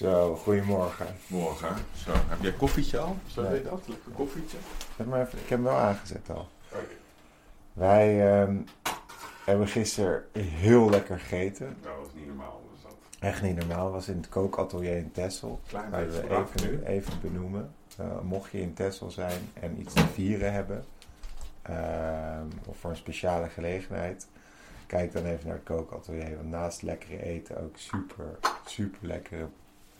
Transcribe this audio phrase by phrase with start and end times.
[0.00, 1.06] Zo, goedemorgen.
[1.26, 1.76] Morgen.
[2.04, 3.16] Zo, heb jij koffietje al?
[3.26, 3.50] Zo Nee.
[3.50, 4.56] weet dat, lekker koffietje.
[4.96, 6.48] Zet maar even, ik heb hem wel aangezet al.
[6.72, 6.84] Oké.
[7.72, 8.56] Wij ehm,
[9.44, 11.76] hebben gisteren heel lekker gegeten.
[11.82, 12.62] Nou, dat is niet normaal.
[12.72, 13.90] Dus dat Echt niet normaal.
[13.90, 15.60] was in het kookatelier in Texel.
[15.66, 17.74] klein we even, even benoemen.
[17.96, 20.84] Eh, mocht je in Texel zijn en iets te vieren hebben,
[21.62, 24.28] ehm, of voor een speciale gelegenheid,
[24.86, 26.36] kijk dan even naar het kookatelier.
[26.36, 29.48] Want naast lekkere eten ook super, super lekkere,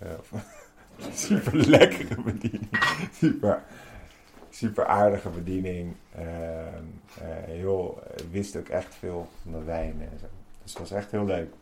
[1.14, 2.68] super lekkere bediening.
[3.12, 3.62] Super,
[4.50, 5.94] super aardige bediening.
[6.14, 6.84] Ehm,
[7.20, 10.26] eh, heel, wist ook echt veel van de wijnen en zo.
[10.62, 11.52] Dus het was echt heel leuk.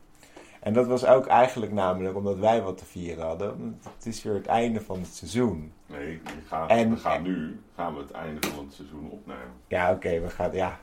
[0.61, 3.79] En dat was ook eigenlijk namelijk omdat wij wat te vieren hadden.
[3.97, 5.73] Het is weer het einde van het seizoen.
[5.87, 9.53] Nee, we gaan, En- we gaan nu gaan we het einde van het seizoen opnemen.
[9.69, 10.53] Ja, oké, we gaan.
[10.53, 10.79] Ja,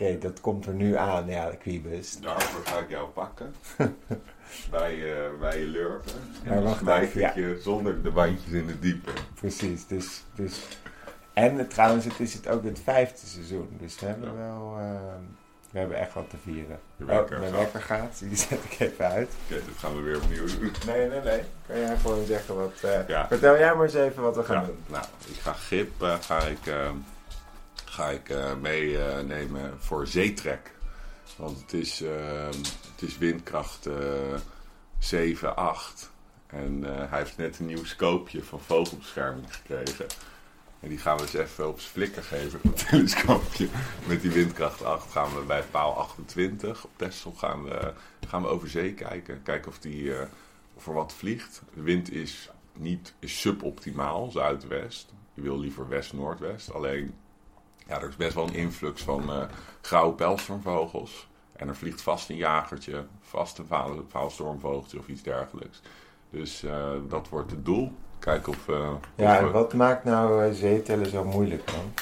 [0.00, 1.26] oké, dat komt er nu aan.
[1.26, 2.18] Ja, de Quibus.
[2.20, 3.54] Daarvoor ga ik jou pakken.
[4.70, 6.12] bij, eh bij je lurven.
[6.42, 9.10] En Maar dan wacht smijt even, ik je zonder de bandjes in de diepe.
[9.34, 9.86] Precies.
[9.86, 10.66] Dus, dus.
[11.32, 13.68] En het, trouwens, het is het ook het vijfde seizoen.
[13.80, 14.34] Dus we hebben Ja.
[14.36, 14.76] wel.
[14.78, 15.22] ehm,
[15.70, 16.78] we hebben echt wat te vieren.
[16.96, 18.18] Je Oh, mijn wekker gaat.
[18.28, 19.30] Die zet ik even uit.
[19.44, 20.72] Oké, dit gaan we weer opnieuw doen.
[20.86, 21.40] Nee, nee, nee.
[21.66, 22.72] Kan jij gewoon zeggen wat.
[22.82, 23.26] eh, Ja.
[23.28, 24.78] Vertel jij maar eens even wat we gaan Ja, doen.
[24.86, 26.90] nou, ik ga Gip eh, ga ik, eh,
[27.96, 30.74] ga ik eh, meenemen voor zeetrek.
[31.36, 32.46] Want het is, eh,
[32.94, 33.94] het is windkracht eh
[34.98, 36.10] 7, 8.
[36.46, 40.06] En eh, hij heeft net een nieuw scoopje van vogelbescherming gekregen.
[40.80, 42.60] En die gaan we eens even op zijn flikker geven.
[44.08, 47.92] Met die windkracht 8 gaan we bij paal 28 op Texel gaan we,
[48.28, 49.42] gaan we over zee kijken.
[49.42, 50.20] Kijken of, die, eh,
[50.86, 51.62] er wat vliegt.
[51.74, 55.12] De wind is niet suboptimaal, zuidwest.
[55.34, 56.72] Je wil liever west-noordwest.
[56.72, 57.14] Alleen,
[57.88, 59.42] ja, er is best wel een influx van eh
[59.80, 61.28] grauwe pelstormvogels.
[61.52, 63.66] En er vliegt vast een jagertje, vast een
[64.08, 65.80] vaalstormvogeltje of iets dergelijks.
[66.30, 67.92] Dus eh, dat wordt het doel.
[68.18, 68.68] Kijken of...
[68.68, 71.92] eh, Ja, of en we- wat maakt nou zeetellen zo moeilijk dan?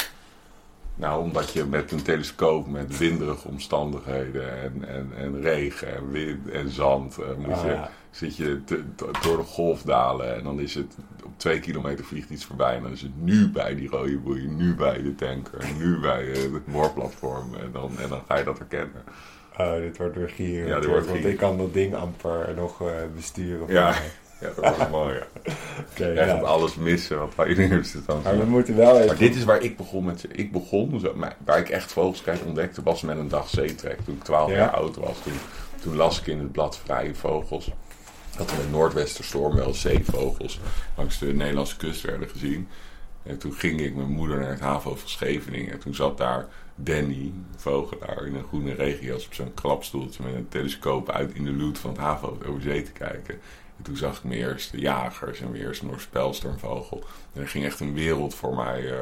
[0.95, 6.49] Nou, omdat je met een telescoop met winderige omstandigheden en, en, en regen en wind
[6.49, 7.91] en zand moet Ah, je, ja.
[8.15, 12.31] Zit je te- te- door de golfdalen en dan is het op twee kilometer vliegt
[12.31, 15.59] iets voorbij en dan is het nu bij die rode boei, nu bij de tanker,
[15.79, 19.05] nu bij eh, het boorplatform en dan, en dan ga je dat herkennen.
[19.59, 20.67] Oh, dit wordt weer gier.
[20.67, 23.69] Ja, dit wordt Want ik kan dat ding amper nog eh, besturen.
[23.69, 23.95] Ja.
[24.41, 25.15] Ja, dat was mooi.
[25.15, 25.23] Ja.
[25.93, 26.27] Oké, Jij ja.
[26.27, 29.07] gaat alles missen wat wij in eerste instantie Maar we moeten wel even...
[29.07, 30.25] Maar dit is waar ik begon met.
[30.33, 31.03] Ik begon,
[31.45, 33.99] waar ik echt vogels kijk ontdekte, was met een dag zeetrek.
[34.05, 34.57] Toen ik 12 Ja.
[34.57, 35.23] jaar oud was.
[35.23, 35.33] Toen,
[35.83, 37.71] toen las ik in het blad Vrije Vogels.
[38.37, 40.61] Dat er met noordwesterstorm wel zeevogels
[40.97, 42.69] langs de Nederlandse kust werden gezien.
[43.23, 45.73] En toen ging ik met mijn moeder naar het haven van Scheveningen.
[45.73, 50.35] En toen zat daar Danny, een vogelaar, in een groene regenjas op zo'n klapstoeltje met
[50.35, 53.41] een telescoop uit in de loot van het haven over zee te kijken.
[53.77, 57.05] En toen zag ik mijn eerste jagers en mijn eerste Noorspelstormvogel.
[57.33, 58.99] En er ging echt een wereld voor mij, eh,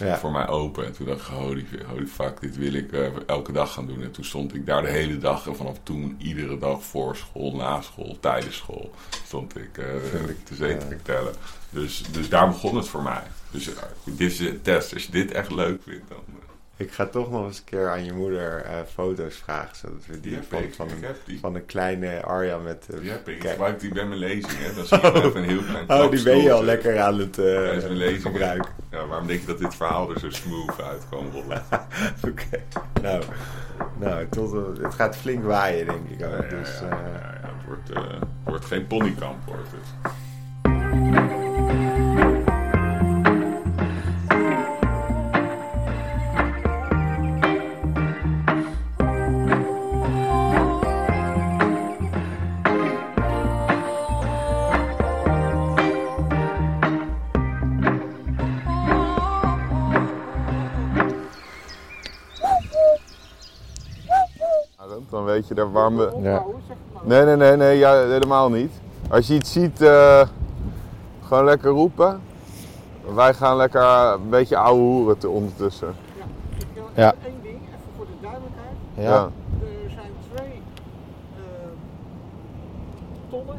[0.00, 0.18] Ja.
[0.18, 0.86] voor mij open.
[0.86, 4.02] En toen dacht ik, holy, holy fuck, dit wil ik eh, elke dag gaan doen.
[4.02, 5.46] En toen stond ik daar de hele dag.
[5.46, 8.90] En vanaf toen iedere dag voor school, na school, tijdens school,
[9.26, 9.84] stond ik eh
[10.44, 11.34] te zeetrek tellen.
[11.70, 13.22] Dus, dus daar begon het voor mij.
[13.50, 13.68] Dus
[14.04, 14.94] dit is de test.
[14.94, 16.18] Als je dit echt leuk vindt, dan...
[16.78, 19.76] Ik ga toch nog eens een keer aan je moeder eh, foto's vragen.
[19.76, 20.74] Zodat we die, Die van, ik.
[20.74, 21.38] van, Ik een, die.
[21.40, 22.86] van een kleine Arja met...
[22.94, 23.34] eh, Die heb ik.
[23.34, 23.52] Ik kijk.
[23.52, 24.52] gebruik die bij mijn lezing.
[24.58, 24.74] Hè.
[24.74, 27.36] Dan zie je even een heel klein Oh, die ben je al lekker aan het
[27.88, 28.22] lezing.
[28.22, 28.70] gebruiken.
[28.90, 31.62] Ja, waarom denk je dat dit verhaal er zo smooth uit kwam rollen?
[32.28, 32.62] Oké.
[33.02, 33.22] Nou,
[33.98, 36.30] nou tot, het gaat flink waaien, denk ik ook.
[36.32, 37.90] Ja, ja, dus, ja, ja, ja, het, wordt,
[38.44, 40.12] wordt geen ponykamp, wordt het.
[65.16, 66.10] Dan weet je daar warm we...
[66.22, 66.44] ja.
[67.02, 68.72] Nee, nee, nee, nee, ja, helemaal niet.
[69.10, 70.26] Als je iets ziet, eh,
[71.26, 72.20] gewoon lekker roepen.
[73.14, 75.88] Wij gaan lekker een beetje ouwe hoeren te ondertussen.
[76.58, 77.14] Ik wil Ja.
[77.24, 78.74] één ding, even voor de duidelijkheid.
[78.94, 79.22] Ja.
[79.84, 80.62] Er zijn twee
[81.36, 81.68] eh,
[83.30, 83.58] tonnen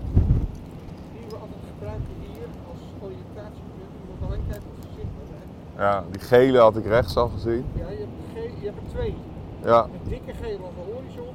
[1.14, 3.92] die we altijd gebruiken hier als oriëntatiepunt.
[4.02, 5.48] Je moet alleen kijken of ze zichtbaar zijn.
[5.88, 7.66] Ja, die gele had ik rechts al gezien.
[7.76, 9.16] Ja, je hebt, ge- je hebt er twee.
[9.64, 11.27] Ja, Een dikke gele aan de horizon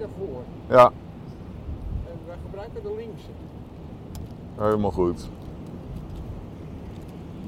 [0.00, 0.08] en
[0.68, 0.92] ja,
[2.10, 3.30] En wij gebruiken de linkse.
[4.56, 5.28] helemaal goed.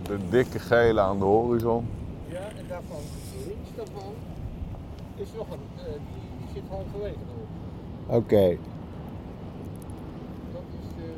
[0.02, 1.86] De dikke gele aan de horizon.
[2.28, 3.00] Ja, en daarvan,
[3.46, 4.12] links daarvan,
[5.16, 7.16] is nog een, eh, die, die zit halverwege.
[8.06, 8.56] Oké.
[10.52, 11.12] Dat is de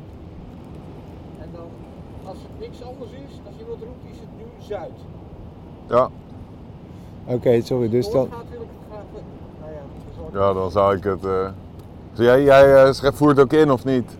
[2.27, 4.99] als het niks anders is, als je wat roept, is het nu Zuid.
[5.89, 6.09] Ja,
[7.27, 7.89] Oké, sorry.
[7.89, 8.29] Dus dan...
[8.29, 9.03] Doorgaat wil ik graag
[10.33, 11.25] ja, dan zou ik het...
[11.25, 11.47] eh
[12.13, 14.17] Dus jij, jij eh, schrijft- voert ook in of niet?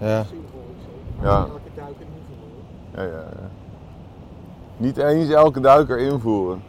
[0.00, 0.22] Ja, Ja.
[0.24, 1.22] zinvol is.
[1.22, 1.36] Ja.
[1.38, 2.22] Elke duiker niet
[2.92, 3.48] voor Ja, ja, ja.
[4.76, 6.62] Niet eens elke duiker invoeren.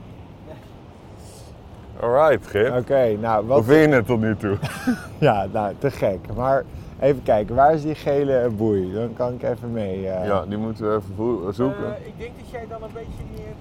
[2.00, 2.76] Alright, Gip.
[2.78, 3.66] Oké, nou Hoe wat...
[3.66, 4.58] vind je het tot nu toe?
[5.20, 6.20] Ja, nou, te gek.
[6.36, 6.64] Maar
[7.00, 8.94] even kijken, waar is die gele boei?
[8.94, 10.08] Dan kan ik even mee.
[10.10, 10.26] eh.
[10.28, 11.96] Ja, die moeten we even zoeken.
[12.06, 13.54] Ik denk dat jij dan een beetje meer.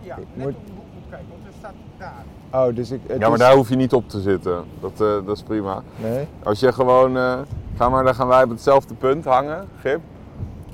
[0.00, 1.74] Ja, Ik net moet- om de hoek moet kijken, want staat
[2.50, 2.64] daar.
[2.66, 3.00] Oh, dus ik...
[3.06, 4.64] het Ja, maar is- daar hoef je niet op te zitten.
[4.80, 5.82] Dat, eh, dat is prima.
[5.96, 6.28] Nee?
[6.42, 7.38] Als je gewoon, eh,
[7.76, 10.00] ga maar, dan gaan wij op hetzelfde punt hangen, Gip.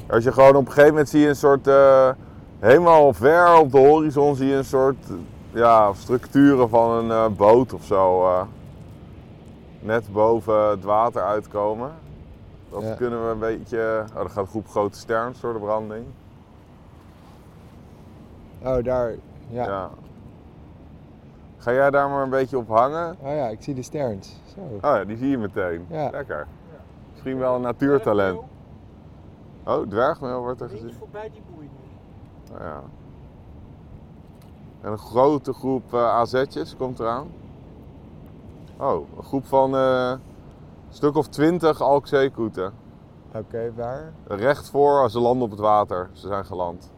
[0.09, 2.09] Als je gewoon op een gegeven moment zie je een soort, eh,
[2.59, 5.07] helemaal ver op de horizon zie je een soort,
[5.53, 8.27] ja, structuren van een eh, boot of zo.
[8.27, 8.43] eh,
[9.83, 11.91] net boven het water uitkomen.
[12.71, 12.95] Dat Ja.
[12.95, 16.05] kunnen we een beetje, oh, dan gaat een groep grote sterns door de branding.
[18.63, 19.11] Oh, daar.
[19.49, 19.65] Ja.
[19.65, 19.91] Ja.
[21.61, 23.17] Ga jij daar maar een beetje op hangen?
[23.21, 24.41] Oh ja, ik zie de sterns.
[24.55, 24.61] Zo.
[24.61, 25.87] Oh ja, die zie je meteen.
[25.89, 26.11] Ja.
[26.11, 26.47] Lekker.
[27.11, 28.41] Misschien wel een natuurtalent.
[29.65, 30.93] Oh, dwergmeel wordt er gezien.
[30.93, 32.53] voorbij die boei nu.
[32.53, 32.83] Nou ja.
[34.81, 37.29] En een grote groep AZ'tjes komt eraan.
[38.77, 40.21] Oh, een groep van eh, een
[40.89, 42.73] stuk of twintig alkzeekoeten.
[43.35, 44.13] Oké, waar?
[44.27, 46.11] Recht voor als ze landen op het water.
[46.13, 46.93] Ze zijn geland.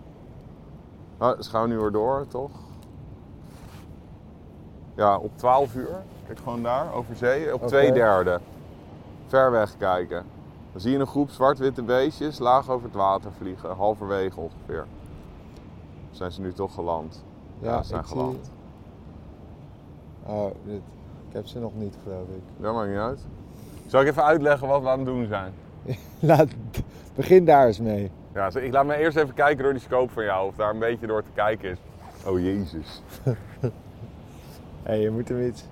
[1.18, 2.50] Nou, ze gaan nu weer door, toch?
[4.94, 5.88] Ja, op 12 uur.
[6.26, 7.46] Kijk gewoon daar, over zee.
[7.54, 7.66] Op Oké.
[7.66, 8.40] twee derde.
[9.26, 10.24] Ver weg kijken.
[10.72, 13.70] Dan zie je een groep zwart-witte beestjes laag over het water vliegen.
[13.76, 14.84] Halverwege ongeveer.
[16.10, 17.24] Zijn ze nu toch geland?
[17.58, 18.50] Ja, ze zijn zie- geland.
[20.26, 20.80] Oh, dit.
[21.28, 22.42] ik heb ze nog niet, geloof ik.
[22.62, 23.20] Dat maakt niet uit.
[23.86, 25.52] Zal ik even uitleggen wat we aan het doen zijn?
[26.20, 26.48] Laat,
[27.14, 28.10] begin daar eens mee.
[28.34, 30.48] Ja, ik laat me eerst even kijken door die scope van jou.
[30.48, 31.78] Of daar een beetje door te kijken is.
[32.26, 33.02] Oh jezus.
[34.82, 35.64] Hé, je moet hem iets.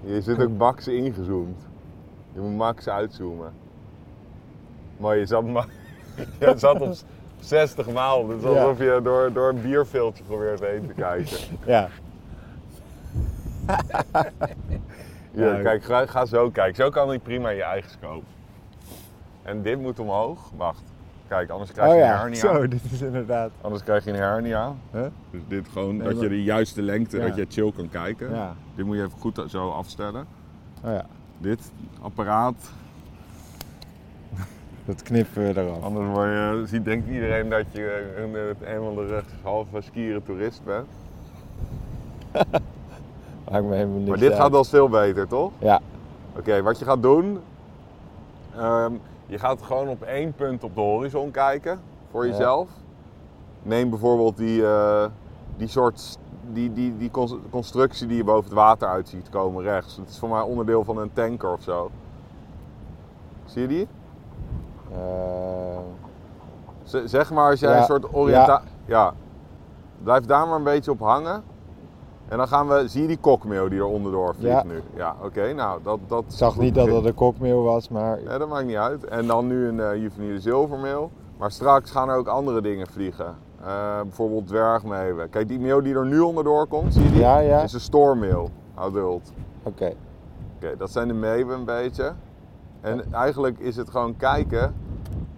[0.00, 1.60] Je zit ook max ingezoomd.
[2.32, 3.52] Je moet max uitzoomen.
[4.96, 5.66] Maar je zat, ma-
[6.40, 6.94] je zat op
[7.40, 8.28] 60 maal.
[8.28, 8.48] Het is Ja.
[8.48, 11.36] alsof je door, door een bierveeltje probeert heen te kijken.
[11.66, 11.88] Ja.
[15.30, 15.60] Ja.
[15.62, 16.74] kijk, ga, ga zo kijken.
[16.84, 18.24] Zo kan hij prima in je eigen scope.
[19.42, 20.50] En dit moet omhoog.
[20.56, 20.82] Wacht.
[21.28, 22.36] Kijk, anders krijg Oh je een ja, hernia.
[22.40, 23.50] zo, dit is inderdaad.
[23.60, 24.74] Anders krijg je een hernia.
[24.92, 25.06] Huh?
[25.30, 27.26] Dus dit gewoon, Nee, dat maar- je de juiste lengte, Ja.
[27.26, 28.30] dat je chill kan kijken.
[28.30, 28.54] Ja.
[28.74, 30.26] Dit moet je even goed zo afstellen.
[30.84, 31.06] Oh ja,
[31.38, 32.70] Dit apparaat
[34.84, 35.82] dat knippen we eraf.
[35.82, 40.22] Anders word je, ziet denkt iedereen dat je een, een, een of andere halve skieren
[40.22, 40.86] toerist bent.
[43.50, 44.40] Maakt me helemaal niks Maar dit uit.
[44.40, 45.52] gaat wel veel beter, toch?
[45.58, 45.80] Ja.
[46.36, 47.38] Oké, wat je gaat doen,
[48.56, 48.92] ehm,
[49.26, 51.80] je gaat gewoon op één punt op de horizon kijken
[52.10, 52.30] voor Ja.
[52.30, 52.68] jezelf.
[53.62, 55.04] Neem bijvoorbeeld die, eh,
[55.56, 56.18] die soort,
[56.52, 59.96] die, die, die cons- constructie die je boven het water uit ziet komen rechts.
[59.96, 61.90] Het is voor mij onderdeel van een tanker of zo.
[63.44, 63.88] Zie je die?
[64.92, 65.78] Eh,
[67.04, 68.68] zeg maar als jij Ja, een soort oriëntatie...
[68.84, 69.12] Ja.
[70.02, 71.42] Blijf daar maar een beetje op hangen.
[72.28, 72.88] En dan gaan we...
[72.88, 74.64] Zie je die kokmeel die er onderdoor vliegt Ja.
[74.64, 74.82] nu?
[74.94, 75.52] Ja, oké.
[75.52, 78.66] nou, dat, dat ik zag niet dat dat een kokmeel was, maar Ja, dat maakt
[78.66, 79.04] niet uit.
[79.04, 81.10] En dan nu een eh juveniele zilvermeel.
[81.38, 83.34] Maar straks gaan er ook andere dingen vliegen.
[83.64, 85.30] Eh, bijvoorbeeld dwergmeeuwen.
[85.30, 87.20] Kijk, die meel die er nu onderdoor komt, zie je die?
[87.20, 87.62] Ja, ja.
[87.62, 88.50] Is een stoormeel.
[88.74, 89.32] Adult.
[89.62, 89.92] oké.
[90.56, 92.12] Oké, dat zijn de meeuwen een beetje.
[92.80, 94.74] En eigenlijk is het gewoon kijken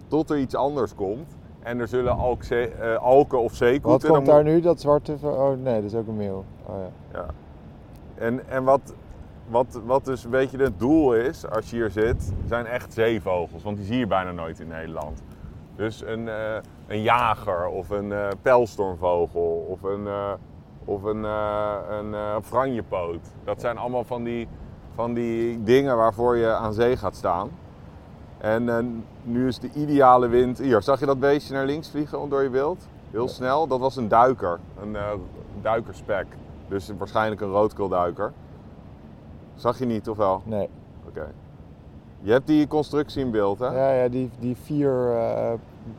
[0.09, 1.37] tot er iets anders komt.
[1.61, 4.11] En er zullen alk, eh, alken of Wat zeekoeten...
[4.11, 4.61] komt dan daar nu?
[4.61, 5.17] Dat zwarte...
[5.23, 6.45] Oh nee, dat is ook een meel.
[6.69, 7.19] Oh ja.
[7.19, 7.27] Ja.
[8.15, 8.95] En, en wat,
[9.49, 13.63] wat, wat dus een beetje het doel is als je hier zit, zijn echt zeevogels.
[13.63, 15.23] Want die zie je bijna nooit in Nederland.
[15.77, 16.57] Dus een, eh,
[16.87, 20.33] een jager of een eh pijlstormvogel of een, eh,
[20.85, 23.33] of een, een franjepoot.
[23.45, 24.49] Dat zijn allemaal van die,
[24.95, 27.51] van die dingen waarvoor je aan zee gaat staan.
[28.39, 30.59] En nu is de ideale wind.
[30.59, 32.89] Hier, zag je dat beestje naar links vliegen door je beeld?
[33.11, 33.67] Heel snel.
[33.67, 34.59] Dat was een duiker.
[34.81, 34.97] Een
[35.63, 36.27] duikerspek.
[36.69, 38.33] Dus waarschijnlijk een roodkeelduiker.
[39.55, 40.43] Zag je niet, of wel?
[40.45, 40.69] Nee.
[41.09, 41.33] Oké.
[42.21, 43.67] Je hebt die constructie in beeld, hè?
[43.67, 43.73] Ja.
[43.73, 45.53] Ja, ja die, die vier eh,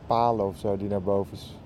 [0.06, 1.58] palen of zo die naar boven is.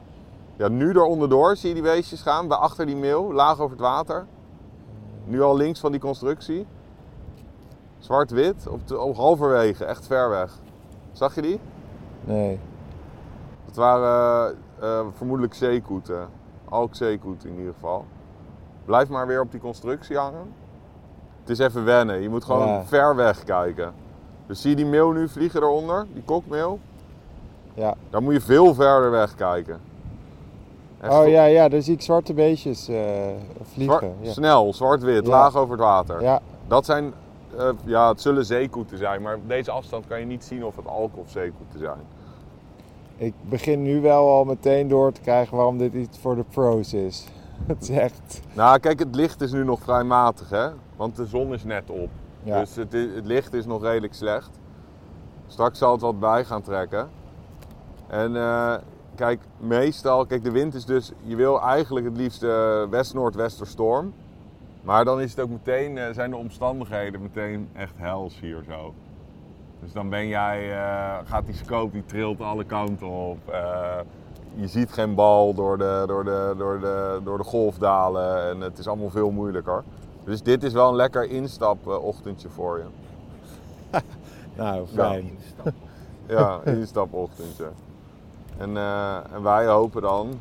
[0.71, 3.81] nu er onderdoor zie je die beestjes gaan, bij achter die meel, laag over het
[3.81, 4.27] water.
[5.25, 6.67] Nu al links van die constructie.
[7.99, 10.59] Zwart-wit, op, de- op halverwege, echt ver weg.
[11.13, 11.61] Zag je die?
[12.25, 12.59] Nee.
[13.67, 16.29] Dat waren eh, eh, vermoedelijk zeekoeten.
[16.65, 18.05] Alkzeekoeten in ieder geval.
[18.85, 20.53] Blijf maar weer op die constructie hangen.
[21.41, 22.21] Het is even wennen.
[22.23, 22.85] Je moet gewoon Ja.
[22.85, 23.93] ver weg kijken.
[24.47, 26.07] Dus zie je die meel nu vliegen eronder?
[26.13, 26.79] Die kokmeel?
[27.75, 27.95] Ja.
[28.11, 29.81] Daar moet je veel verder weg kijken.
[31.01, 32.97] Echt Oh ja, ja, daar zie ik zwarte beestjes eh,
[33.63, 34.15] vliegen.
[34.21, 34.33] ja.
[34.33, 35.31] Snel, zwart-wit, Ja.
[35.31, 36.23] laag over het water.
[36.23, 37.13] ja, Dat zijn,
[37.59, 40.77] eh, ja, het zullen zeekoeten zijn, maar op deze afstand kan je niet zien of
[40.77, 41.99] het alk of zeekoeten zijn.
[43.17, 46.95] ik begin nu wel al meteen door te krijgen waarom dit iets voor de pros
[46.95, 47.27] is.
[47.67, 48.41] Het is echt...
[48.53, 50.69] Nou, kijk, het licht is nu nog vrij matig, hè?
[50.97, 52.11] Want de zon is net op.
[52.43, 52.59] Ja.
[52.59, 52.93] Dus het,
[53.25, 54.51] licht is nog redelijk slecht.
[55.47, 57.09] Straks zal het wat bij gaan trekken.
[58.07, 58.75] En eh,
[59.15, 64.15] kijk, meestal, kijk, de wind is dus, je wil eigenlijk het liefst eh, west-noordwesterstorm.
[64.83, 68.95] Maar dan is het ook meteen, eh, zijn de omstandigheden meteen echt hels hier zo.
[69.81, 70.71] Dus dan ben jij,
[71.25, 73.39] gaat die scope, die trilt alle kanten op.
[74.55, 78.79] Je ziet geen bal door de, door, de, door, de, door de golfdalen en het
[78.79, 79.85] is allemaal veel moeilijker.
[80.25, 82.85] Dus dit is wel een lekker instapochtendje voor je.
[84.57, 85.39] Nou, fijn.
[85.39, 85.73] Instap.
[86.27, 87.69] Ja, instapochtendje.
[88.57, 90.39] En, eh, en wij hopen dan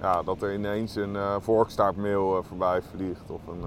[0.00, 3.30] ja, dat er ineens een eh vorkstaartmail eh, voorbij vliegt.
[3.30, 3.64] Of een,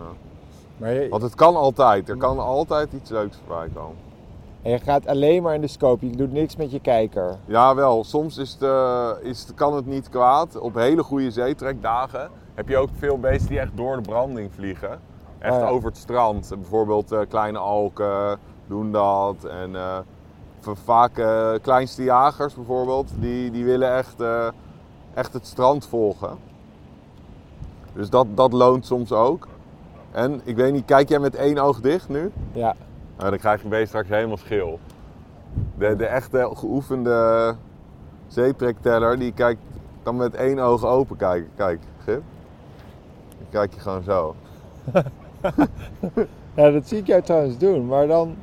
[0.78, 2.10] Maar je, Want het kan altijd.
[2.10, 3.98] Er kan altijd iets leuks voorbij komen.
[4.66, 7.38] En je gaat alleen maar in de scope, je doet niks met je kijker.
[7.46, 8.04] Ja, wel.
[8.04, 10.60] Soms is het, eh, is het, kan het niet kwaad.
[10.60, 15.00] Op hele goede zeetrekdagen heb je ook veel beesten die echt door de branding vliegen.
[15.40, 15.68] Echt ja.
[15.68, 16.50] over het strand.
[16.50, 19.44] Bijvoorbeeld eh, kleine alken doen dat.
[19.44, 19.98] En eh,
[20.62, 21.14] vaak
[21.62, 24.24] kleinste jagers bijvoorbeeld, die, die willen echt,
[25.14, 26.38] echt het strand volgen.
[27.94, 29.48] Dus dat, dat loont soms ook.
[30.12, 32.32] En ik weet niet, kijk jij met één oog dicht nu?
[32.52, 32.76] Ja,
[33.18, 34.80] Nou, dan krijg je beest straks helemaal schil.
[35.78, 37.56] De, de echte geoefende
[38.28, 39.62] zeetrekteller, die kijkt
[40.04, 41.50] dan met één oog open kijken.
[41.56, 42.22] Kijk, Gip.
[43.38, 44.36] Dan kijk je gewoon zo.
[46.56, 48.36] ja dat zie ik jou trouwens doen, maar dan...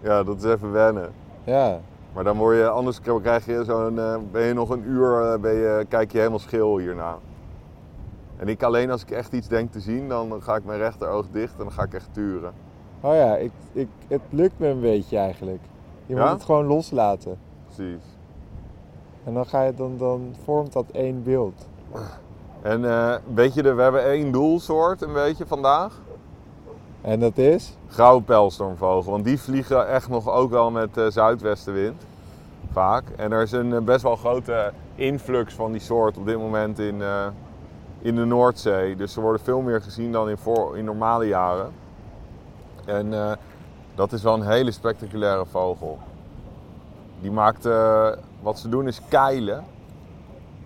[0.00, 1.12] Ja, dat is even wennen.
[1.44, 1.80] Ja,
[2.12, 5.40] Maar dan word je, anders krijg je zo'n, eh, ben je nog een uur, eh,
[5.40, 7.18] ben je, kijk je helemaal schil hierna.
[8.36, 11.26] En ik alleen als ik echt iets denk te zien, dan ga ik mijn rechteroog
[11.30, 12.52] dicht en dan ga ik echt turen.
[13.02, 15.60] Oh ja, ik, ik, het lukt me een beetje eigenlijk.
[16.06, 17.38] Je moet het gewoon loslaten.
[17.66, 18.02] Precies.
[19.24, 21.68] En dan, ga je, dan, dan vormt dat één beeld.
[22.62, 26.00] En eh, weet je, we hebben één doelsoort een beetje vandaag.
[27.00, 27.76] En dat is?
[27.88, 32.02] Grauwe pijlstormvogel, want die vliegen echt nog ook wel met eh, zuidwestenwind.
[32.72, 33.04] Vaak.
[33.16, 36.78] En er is een eh, best wel grote influx van die soort op dit moment
[36.78, 37.02] in,
[38.00, 38.96] in de Noordzee.
[38.96, 41.72] Dus ze worden veel meer gezien dan in, voor, in normale jaren.
[42.84, 43.32] En eh,
[43.94, 45.98] dat is wel een hele spectaculaire vogel.
[47.20, 48.08] Die maakt, eh,
[48.40, 49.64] wat ze doen is keilen.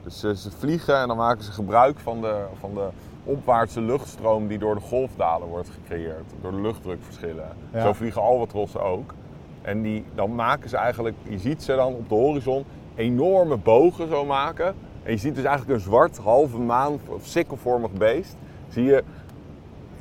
[0.02, 2.88] Dus ze vliegen en dan maken ze gebruik van de, van de
[3.24, 6.32] opwaartse luchtstroom die door de golfdalen wordt gecreëerd.
[6.40, 7.48] Door de luchtdrukverschillen.
[7.72, 7.82] Ja.
[7.82, 9.14] Zo vliegen albatrossen ook.
[9.62, 14.08] En die, dan maken ze eigenlijk, je ziet ze dan op de horizon enorme bogen
[14.08, 14.74] zo maken.
[15.02, 18.36] En je ziet dus eigenlijk een zwart halve maan of sikkelvormig beest.
[18.68, 19.04] Zie je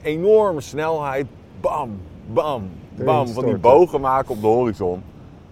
[0.01, 1.25] enorme snelheid,
[1.65, 2.00] bam,
[2.34, 5.03] bam, bam, van die bogen maken op de horizon.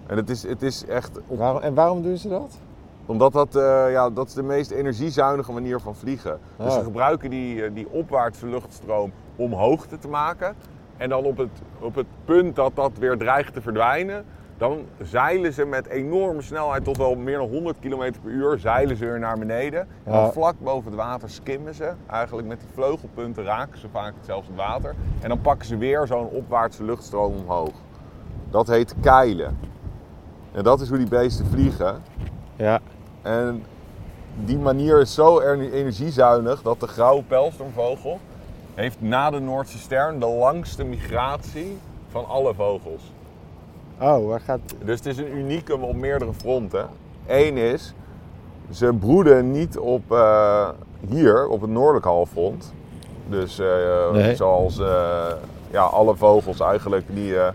[0.07, 2.59] En het is, het is echt Waarom, en waarom doen ze dat?
[3.05, 6.39] omdat dat, eh, ja, dat is de meest energiezuinige manier van vliegen.
[6.57, 10.55] Dus ze gebruiken die, eh, die opwaartse luchtstroom om hoogte te maken.
[10.97, 14.25] En dan op het, op het punt dat dat weer dreigt te verdwijnen,
[14.57, 18.95] dan zeilen ze met enorme snelheid tot wel meer dan 100 km per uur, zeilen
[18.97, 19.79] ze weer naar beneden.
[20.03, 21.91] En dan vlak boven het water skimmen ze.
[22.07, 24.95] Eigenlijk met die vleugelpunten raken ze vaak zelfs het water.
[25.21, 27.71] En dan pakken ze weer zo'n opwaartse luchtstroom omhoog.
[28.49, 29.57] Dat heet keilen.
[30.51, 32.01] En dat is hoe die beesten vliegen.
[32.55, 32.79] Ja.
[33.21, 33.63] En
[34.35, 38.19] die manier is zo er- energiezuinig dat de grauwe pijlstormvogel
[38.73, 41.77] heeft na de Noordse stern de langste migratie
[42.09, 43.11] van alle vogels.
[43.99, 44.59] Oh, waar gaat...
[44.85, 46.87] Dus het is een unicum op meerdere fronten.
[47.27, 47.93] Eén is,
[48.71, 50.69] ze broeden niet op, eh,
[51.09, 52.73] hier, op het noordelijk halfrond.
[53.29, 54.35] Dus eh, Nee.
[54.35, 55.25] zoals eh,
[55.71, 57.51] ja, alle vogels eigenlijk die je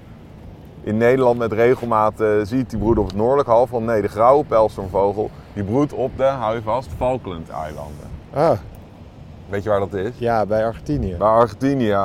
[0.83, 3.87] in Nederland met regelmaat ziet, die broeden op het noordelijk halfrond.
[3.87, 8.09] Nee, de grauwe pijlstormvogel die broedt op de, hou je vast, Falkland-eilanden.
[8.35, 8.50] Ah,
[9.49, 10.11] Weet je waar dat is?
[10.18, 11.14] ja, bij Argentinië.
[11.18, 11.97] Bij Argentinië.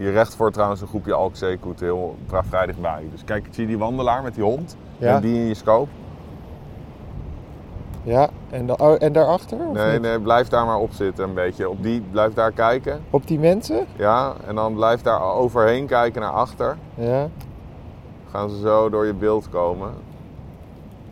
[0.00, 3.08] Hier recht voor trouwens een groepje alkzeekoeten, heel vrij dichtbij.
[3.10, 4.76] Dus kijk, zie je die wandelaar met die hond?
[4.98, 5.14] Ja.
[5.14, 5.90] En die in je scope?
[8.02, 9.58] Ja, en, da oh, en daarachter?
[9.72, 10.00] Nee, niet?
[10.00, 11.68] nee, blijf daar maar op zitten een beetje.
[11.68, 13.00] Op die, blijf daar kijken.
[13.10, 13.86] Op die mensen?
[13.96, 16.76] Ja, en dan blijf daar overheen kijken naar achter.
[16.94, 17.28] Ja.
[18.30, 19.92] Gaan ze zo door je beeld komen.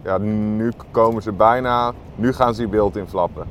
[0.02, 1.92] Ja, nu komen ze bijna.
[2.14, 3.46] Nu gaan ze je beeld inflappen.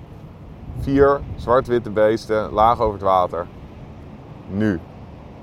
[0.79, 3.45] Vier zwart-witte beesten, laag over het water.
[4.47, 4.79] Nu.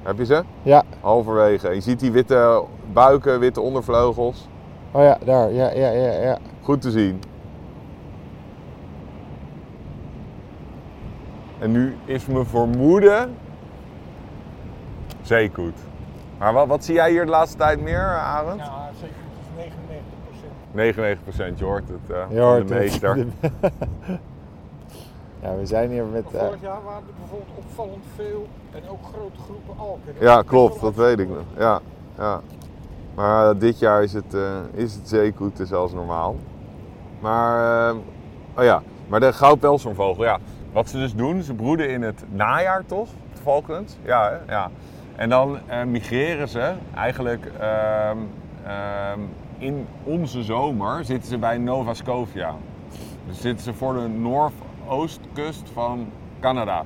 [0.05, 0.45] Heb je ze?
[0.63, 0.83] Ja.
[1.01, 1.75] Halverwege.
[1.75, 4.49] Je ziet die witte buiken, witte ondervleugels.
[4.91, 5.53] Oh ja, daar.
[5.53, 6.39] Ja, ja, ja, ja.
[6.63, 7.23] Goed te zien.
[11.59, 13.37] En nu is mijn vermoeden
[15.23, 15.79] zeekoet.
[16.39, 18.61] Maar wat, wat zie jij hier de laatste tijd meer, Arend?
[18.61, 19.15] Ja, zeker
[19.55, 19.69] het
[20.75, 21.55] is 99%.
[21.55, 24.21] 99%, je hoort het, eh, Je hoort de het.
[25.45, 26.33] Ja, we zijn hier met...
[26.33, 30.15] Maar eh, vorig jaar waren er bijvoorbeeld opvallend veel en ook grote groepen alken.
[30.21, 31.45] Ja, klopt, dat weet ik nog.
[31.59, 31.81] Ja,
[32.19, 32.41] ja.
[33.15, 36.37] Maar eh, dit jaar is het, eh, is het zeekoeten zoals normaal.
[37.21, 37.97] Maar, eh,
[38.57, 40.39] oh ja, maar de goudpelszoenvogel, ja.
[40.73, 43.09] Wat ze dus doen, ze broeden in het najaar toch?
[43.35, 43.97] De Falklands?
[44.03, 44.53] Ja, hè?
[44.53, 44.71] ja.
[45.17, 48.19] En dan eh, migreren ze eigenlijk ehm,
[48.67, 49.21] ehm,
[49.59, 52.55] in onze zomer zitten ze bij Nova Scotia.
[53.27, 54.09] Dus zitten ze voor de
[54.89, 56.09] noordoostkust van
[56.41, 56.85] Canada.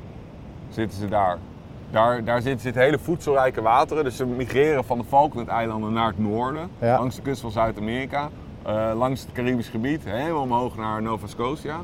[0.69, 1.39] Zitten ze daar.
[1.91, 4.05] Daar, daar zitten, zitten hele voedselrijke wateren.
[4.05, 6.71] Dus ze migreren van de Falklandeilanden naar het noorden.
[6.79, 6.99] Ja.
[6.99, 8.29] Langs de kust van Zuid-Amerika.
[8.63, 10.05] eh, langs het Caribisch gebied.
[10.05, 11.77] Helemaal omhoog naar Nova Scotia.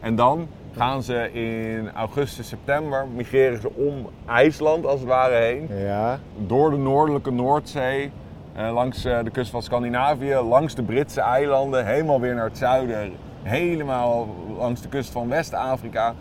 [0.00, 5.68] En dan gaan ze in augustus, september, migreren ze om IJsland als het ware heen.
[5.78, 6.18] ja.
[6.36, 8.10] Door de noordelijke Noordzee.
[8.54, 10.34] eh, langs eh, de kust van Scandinavië.
[10.34, 11.86] Langs de Britse eilanden.
[11.86, 13.12] Helemaal weer naar het zuiden.
[13.48, 14.28] Helemaal
[14.58, 16.14] langs de kust van West-Afrika.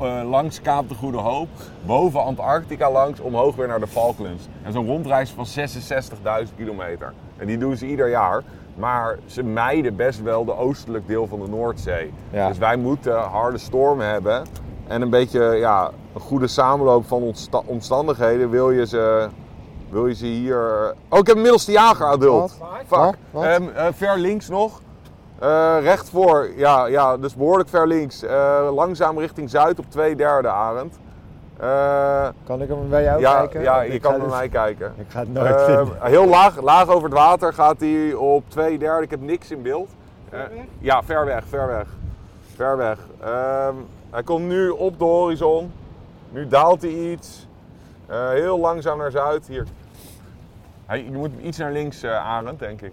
[0.00, 1.48] eh, langs Kaap de Goede Hoop.
[1.86, 3.20] Boven Antarctica langs.
[3.20, 4.48] Omhoog weer naar de Falklands.
[4.62, 7.12] En zo'n rondreis van 66.000 kilometer.
[7.36, 8.42] En die doen ze ieder jaar.
[8.74, 12.12] Maar ze mijden best wel de oostelijk deel van de Noordzee.
[12.30, 12.48] Ja.
[12.48, 14.42] Dus wij moeten harde stormen hebben.
[14.88, 19.28] En een beetje ja, een goede samenloop van omsta- omstandigheden wil je ze,
[19.90, 20.94] wil je ze hier...
[21.08, 22.56] Oh, ik heb een middelste jager, adult.
[22.58, 22.68] Wat?
[22.78, 22.88] Fuck.
[22.88, 23.14] Wat?
[23.30, 23.44] Wat?
[23.44, 24.80] Ehm, eh, ver links nog.
[25.42, 28.22] Eh, recht voor, ja, ja, dus behoorlijk ver links.
[28.22, 30.98] Eh, langzaam richting zuid op twee derde, Arend.
[31.58, 33.62] Eh, Kan ik hem bij jou ja, kijken?
[33.62, 34.92] ja, Want je ik kan naar dit- mij kijken.
[34.98, 35.96] Ik ga het nooit Eh, vinden.
[36.00, 39.02] heel laag, laag over het water gaat hij op twee derde.
[39.02, 39.90] Ik heb niks in beeld.
[40.28, 40.64] Ver weg?
[40.78, 41.86] ja, ver weg, ver weg.
[42.54, 42.98] Ver weg.
[43.20, 43.74] Ehm,
[44.10, 45.72] hij komt nu op de horizon.
[46.30, 47.46] Nu daalt hij iets.
[48.06, 49.46] Eh, heel langzaam naar zuid.
[49.46, 49.66] Hier.
[50.86, 52.92] Hij, je moet iets naar links, eh Arend, denk ik.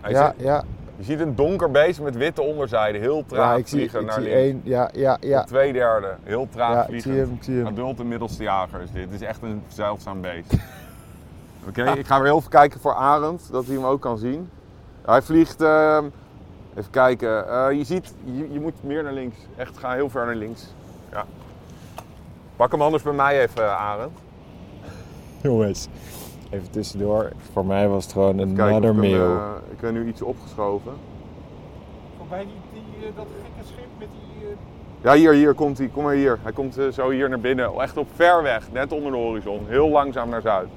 [0.00, 0.62] Hij Ja, zit- ja,
[1.02, 2.98] je ziet een donker beest met witte onderzijde.
[2.98, 4.38] Heel traag ja, ik zie, vliegen ik naar zie links.
[4.40, 4.60] één.
[4.64, 5.40] Ja, ja, ja.
[5.40, 6.14] Op twee derde.
[6.22, 7.10] Heel traag Ja, ik vliegen.
[7.10, 7.66] zie hem, ik zie hem.
[7.66, 9.02] Adult en middelste jager is dit.
[9.10, 10.52] Het is echt een zeldzaam beest.
[11.68, 14.50] Oké, ik ga weer heel even kijken voor Arend, dat hij hem ook kan zien.
[15.06, 16.04] Hij vliegt, ehm,
[16.76, 19.36] even kijken, Eh, je ziet, je, je moet meer naar links.
[19.56, 20.66] Echt, ga heel ver naar links.
[21.12, 21.24] Ja.
[22.56, 24.18] Pak hem anders bij mij even, Arend.
[25.40, 25.88] Jongens,
[26.52, 27.30] even tussendoor.
[27.52, 29.36] Voor mij was het gewoon another ik, hem, meal.
[29.36, 30.92] eh, ik ben nu iets opgeschoven.
[32.18, 34.48] Voorbij die, die, eh, dat gekke schip met die...
[34.48, 34.54] eh,
[35.02, 35.88] Ja, hier, hier komt hij.
[35.88, 36.38] Kom maar hier.
[36.42, 37.80] Hij komt zo hier naar binnen.
[37.80, 39.60] Echt op ver weg, net onder de horizon.
[39.66, 40.68] Heel langzaam naar zuid.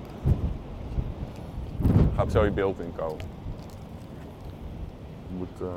[2.16, 3.26] Gaat zo je beeld inkomen.
[5.38, 5.68] Moet, eh,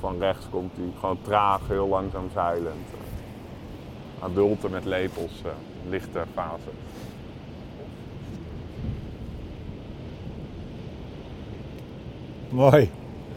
[0.00, 0.84] van rechts komt hij.
[1.00, 2.86] Gewoon traag, heel langzaam zeilend.
[4.20, 5.50] Adulten met lepels, eh,
[5.88, 6.68] lichte fase.
[12.52, 12.90] Mooi.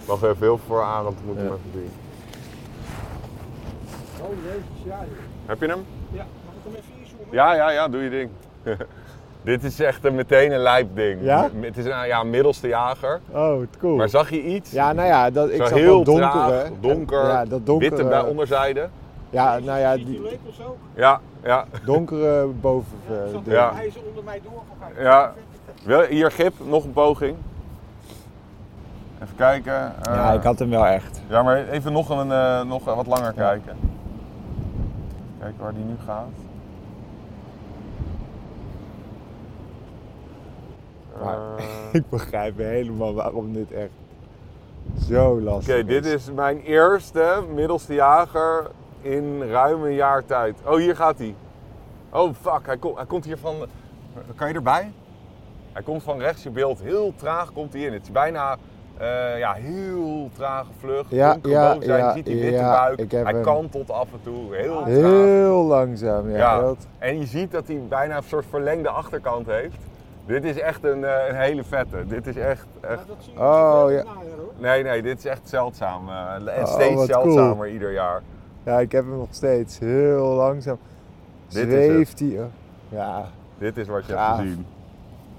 [0.06, 1.51] Wacht even, heel veel voor Arend moet hem Ja.
[1.51, 1.91] even zien.
[4.21, 5.17] Oh jezus, ja joh.
[5.45, 5.86] Heb je hem?
[6.12, 7.28] Ja, mag ik hem even inzoomen?
[7.32, 8.30] Ja, ja, ja, doe je ding.
[9.41, 11.21] Dit is echt een, meteen een lijp ding.
[11.21, 11.49] Ja?
[11.60, 13.19] Het is een ja, middelste jager.
[13.32, 13.95] Oh, cool.
[13.95, 14.71] Maar zag je iets?
[14.71, 16.30] Ja, nou ja, dat, ik zag heel donkere.
[16.30, 17.89] traag, donker, Ja, dat donkere.
[17.89, 18.89] witte bij onderzijde.
[19.30, 20.78] Ja, nou ja, die die lepels ook?
[20.95, 22.97] Ja, ja, donkere boven.
[23.10, 23.54] Ja, eh.
[23.54, 23.71] Ja.
[23.73, 25.04] hij ze onder mij doorgegaan.
[25.04, 25.34] Ja.
[25.84, 27.36] Wel, hier Gip, nog een poging.
[29.23, 29.73] Even kijken.
[30.06, 31.21] eh, Ja, ik had hem wel echt.
[31.28, 33.78] ja, maar even nog, een, eh, nog wat langer kijken.
[35.39, 36.28] Kijken waar die nu gaat.
[41.23, 41.65] Maar Eh,
[42.01, 43.89] ik begrijp helemaal waarom dit echt
[45.08, 48.67] zo lastig Oké, dit is mijn eerste middelste jager
[49.01, 50.58] in ruim een jaar tijd.
[50.65, 51.36] Oh, hier gaat hij.
[52.10, 52.65] Oh, fuck.
[52.65, 53.56] Hij, komt hij komt hier van...
[54.36, 54.91] Kan je erbij?
[55.73, 56.82] Hij komt van rechts je beeld.
[56.82, 57.93] Heel traag komt hij in.
[57.93, 58.58] Het is bijna...
[58.97, 61.10] eh, ja, heel trage vlucht.
[61.10, 62.99] Ja, ja, ja, je ziet die witte ja, buik.
[62.99, 63.41] ik Hij hem.
[63.41, 64.55] kantelt af en toe.
[64.55, 64.86] Heel traag.
[64.86, 66.38] Heel langzaam, ja.
[66.38, 66.60] Ja.
[66.62, 69.77] dat- En je ziet dat hij bijna een soort verlengde achterkant heeft.
[70.25, 72.05] Dit is echt een, eh, een hele vette.
[72.08, 72.65] Dit is echt...
[72.81, 72.95] echt...
[72.95, 74.03] Maar dat zie je Oh, ja.
[74.58, 76.10] Nee, nee, dit is echt zeldzaam.
[76.10, 78.21] eh, en Oh, steeds zeldzamer ieder jaar.
[78.63, 79.79] ja, ik heb hem nog steeds.
[79.79, 80.77] Heel langzaam.
[81.47, 82.39] Dit is Zweeft hij.
[82.89, 83.25] Ja.
[83.58, 84.65] Dit is wat je hebt gezien.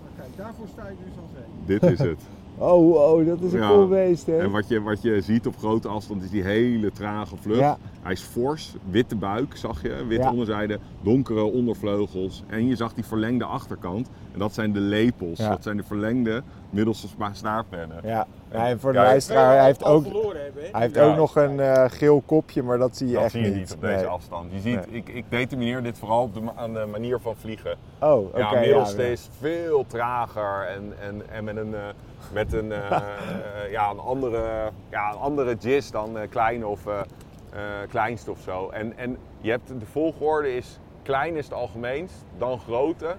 [0.03, 1.29] Maar kijk, daarvoor sta je dus aan
[1.67, 1.79] zee.
[1.79, 2.21] Dit is het.
[2.59, 3.69] Oh, oh, dat is een Ja.
[3.69, 4.39] cool beest, hè?
[4.39, 7.61] En wat je, wat je ziet op grote afstand is die hele trage vlucht.
[7.61, 7.79] Ja.
[8.07, 10.31] Hij is fors, witte buik zag je, witte Ja.
[10.31, 12.43] onderzijde, donkere ondervleugels.
[12.47, 14.09] En je zag die verlengde achterkant.
[14.33, 15.39] En dat zijn de lepels.
[15.39, 15.49] Ja.
[15.49, 17.97] Dat zijn de verlengde middelste snaarpennen.
[18.05, 20.63] Ja, en voor de luisteraar, hij heeft ook, hebben.
[20.73, 21.05] hij heeft Ja.
[21.05, 23.57] ook nog een eh, geel kopje, maar dat zie je Dat echt zie je niet.
[23.57, 24.07] niet op deze Nee.
[24.07, 24.53] afstand.
[24.53, 27.77] Je ziet, ik, ik determineer dit vooral op de, aan de manier van vliegen.
[28.01, 28.39] Oh, oké.
[28.39, 29.09] ja, ja, middelste ja.
[29.09, 31.81] is veel trager en, en, en met een, eh,
[32.33, 33.01] met een, eh,
[33.71, 36.81] ja, een, andere, ja, een andere gist dan eh, kleine of
[37.89, 38.69] kleinste of zo.
[38.69, 43.17] En, en je hebt de volgorde is klein is het algemeenst, dan grote,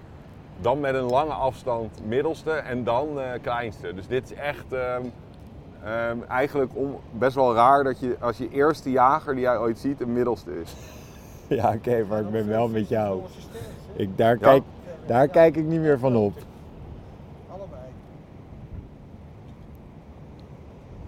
[0.60, 3.94] dan met een lange afstand middelste en dan eh, kleinste.
[3.94, 5.02] Dus dit is echt ehm,
[5.84, 9.78] ehm, eigenlijk om, best wel raar dat je als je eerste jager die jij ooit
[9.78, 10.74] ziet een middelste is.
[11.48, 13.22] Ja, oké, maar ik ben wel met jou.
[13.96, 14.40] Ik, daar, Ja.
[14.40, 14.62] kijk,
[15.06, 16.32] daar kijk ik niet meer van op.
[17.50, 17.80] Allebei.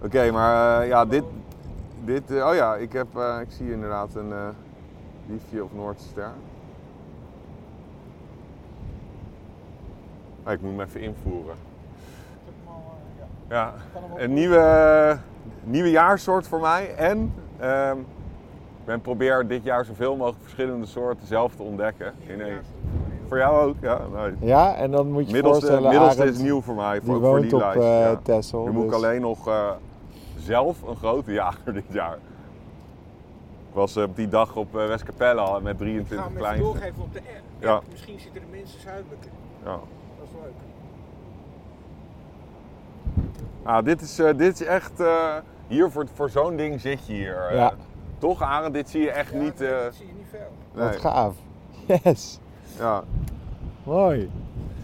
[0.02, 1.24] Oké, maar eh, ja, dit.
[2.04, 4.48] Dit eh, oh ja, ik, heb, eh, ik zie inderdaad een eh
[5.30, 6.30] liefje of Noordster.
[10.42, 11.54] Ah, ik moet hem even invoeren.
[13.48, 13.72] Ja.
[14.16, 15.16] Een nieuwe,
[15.64, 16.94] nieuwe jaarsoort voor mij.
[16.94, 22.12] En ehm, ik ben probeer dit jaar zoveel mogelijk verschillende soorten zelf te ontdekken.
[22.26, 22.60] In één.
[23.28, 23.76] Voor jou ook?
[23.80, 24.00] Ja.
[24.40, 27.14] Ja, en dan moet je Middelste, voorstellen, middelste Arend, is nieuw voor mij, die voor,
[27.14, 28.26] ook voor woont die op lijst.
[28.26, 28.58] ja.
[28.64, 29.70] Nu moet ik dus- alleen nog eh,
[30.50, 32.14] zelf een grote jager dit jaar.
[33.68, 36.58] Ik was eh, op die dag op eh Westkapelle al met Ik ga 23 hem
[36.60, 37.42] doorgeven op de app.
[37.58, 37.80] Ja.
[37.90, 39.30] Misschien zitten er mensen zuidelijker.
[39.64, 39.70] Ja.
[39.70, 39.80] Dat
[40.24, 40.52] is leuk.
[43.62, 45.34] Ah, dit, is, eh, dit is echt, eh,
[45.66, 47.54] hier voor, voor zo'n ding zit je hier.
[47.54, 47.72] Ja.
[48.18, 49.60] Toch Arend, dit zie je echt Ja, niet.
[49.60, 50.50] eh, dat zie je niet veel.
[50.74, 50.84] nee.
[50.88, 51.34] Wat gaaf.
[52.04, 52.38] Yes,
[52.78, 53.02] Ja.
[53.84, 54.30] mooi.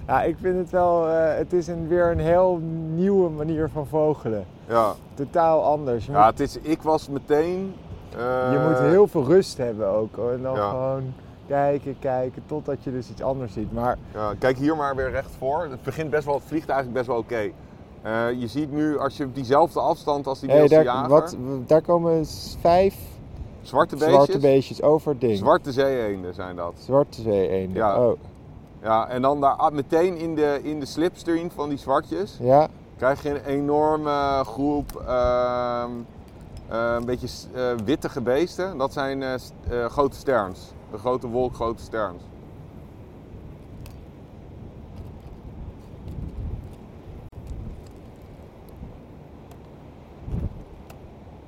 [0.06, 2.56] Ja, ik vind het wel, eh, het is een, weer een heel
[2.94, 4.46] nieuwe manier van vogelen.
[4.68, 4.94] Ja.
[5.14, 6.06] Totaal anders.
[6.06, 7.74] Je, ja, het is, ik was meteen.
[8.16, 10.16] eh, je moet heel veel rust hebben ook.
[10.16, 10.30] hoor.
[10.32, 10.68] En dan Ja.
[10.70, 11.14] gewoon
[11.46, 13.72] kijken, kijken, totdat je dus iets anders ziet.
[13.72, 15.66] Maar Ja, kijk hier maar weer recht voor.
[15.70, 17.50] Het begint best wel, het vliegt eigenlijk best wel oké.
[18.02, 21.36] Eh, je ziet nu, als je op diezelfde afstand als die hey, daar, jager, wat,
[21.66, 22.26] daar komen
[22.60, 22.96] vijf
[23.62, 25.36] zwarte beestjes, zwarte beestjes over het ding.
[25.38, 26.72] zwarte zeeëenden zijn dat.
[26.78, 28.06] Zwarte zee Ja.
[28.06, 28.18] Oh,
[28.82, 32.68] Ja, en dan daar ah, meteen in de, in de slipstream van die zwartjes ja.
[32.96, 35.90] Krijg je een enorme groep ehm,
[36.68, 38.78] eh, een beetje eh, wittige beesten.
[38.78, 40.72] Dat zijn eh, grote sterns.
[40.90, 42.22] De grote wolk, grote sterns.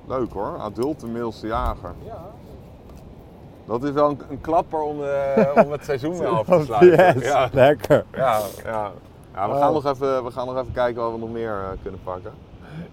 [0.07, 1.93] Leuk hoor, adulte middelste jager.
[2.03, 2.29] Ja.
[3.65, 4.97] Dat is wel een, een klapper om,
[5.65, 7.13] om het seizoen mee af te sluiten.
[7.19, 8.05] Yes, Ja, lekker.
[8.13, 8.91] ja, ja.
[9.39, 9.59] Ja we, Oh.
[9.61, 12.31] gaan nog even, we gaan nog even kijken wat we nog meer eh, kunnen pakken.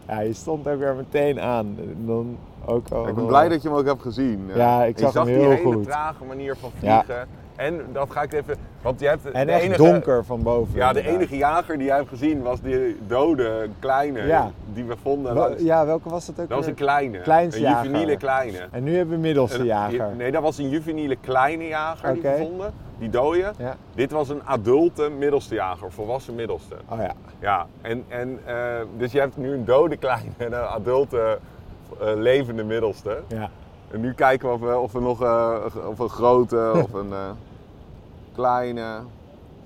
[0.09, 1.76] Ja, je stond ook weer meteen aan.
[2.06, 4.50] Dan ook al, ik ben blij dat je hem ook hebt gezien.
[4.54, 5.85] Ja, ik je zag hem die heel hele goed.
[5.85, 7.02] trage manier van Ja.
[7.04, 7.28] vliegen.
[7.56, 8.56] En dat ga ik even...
[8.82, 10.74] Want je hebt En de echt enige, donker van boven.
[10.74, 11.20] Ja, de inderdaad.
[11.20, 14.50] enige jager die jij hebt gezien was die dode kleine Ja.
[14.72, 15.35] die we vonden.
[15.35, 17.18] Wel- ja, welke was dat ook dat was een kleine.
[17.20, 18.59] Kleinste een juveniele kleine.
[18.70, 20.09] En nu hebben we middelste Een- jager.
[20.16, 22.72] Nee, dat was een juveniele kleine jager die we vonden.
[22.98, 23.52] Die dode.
[23.59, 23.76] Ja.
[23.94, 26.76] Dit was een adulte middelste jager, volwassen middelste.
[26.88, 27.12] Oh ja.
[27.38, 31.38] Ja, en, en, eh, dus je hebt nu een dode kleine en een adulte
[32.00, 33.22] eh, levende middelste.
[33.28, 33.50] ja.
[33.90, 35.56] En nu kijken we of we, of we nog eh,
[35.88, 37.30] of een grote of een eh,
[38.35, 39.00] kleine.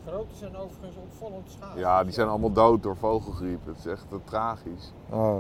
[0.07, 1.79] Grote zijn overigens opvallend schaars.
[1.79, 3.67] Ja, die zijn allemaal dood door vogelgriep.
[3.67, 4.93] Het is echt tragisch.
[5.09, 5.39] Oh.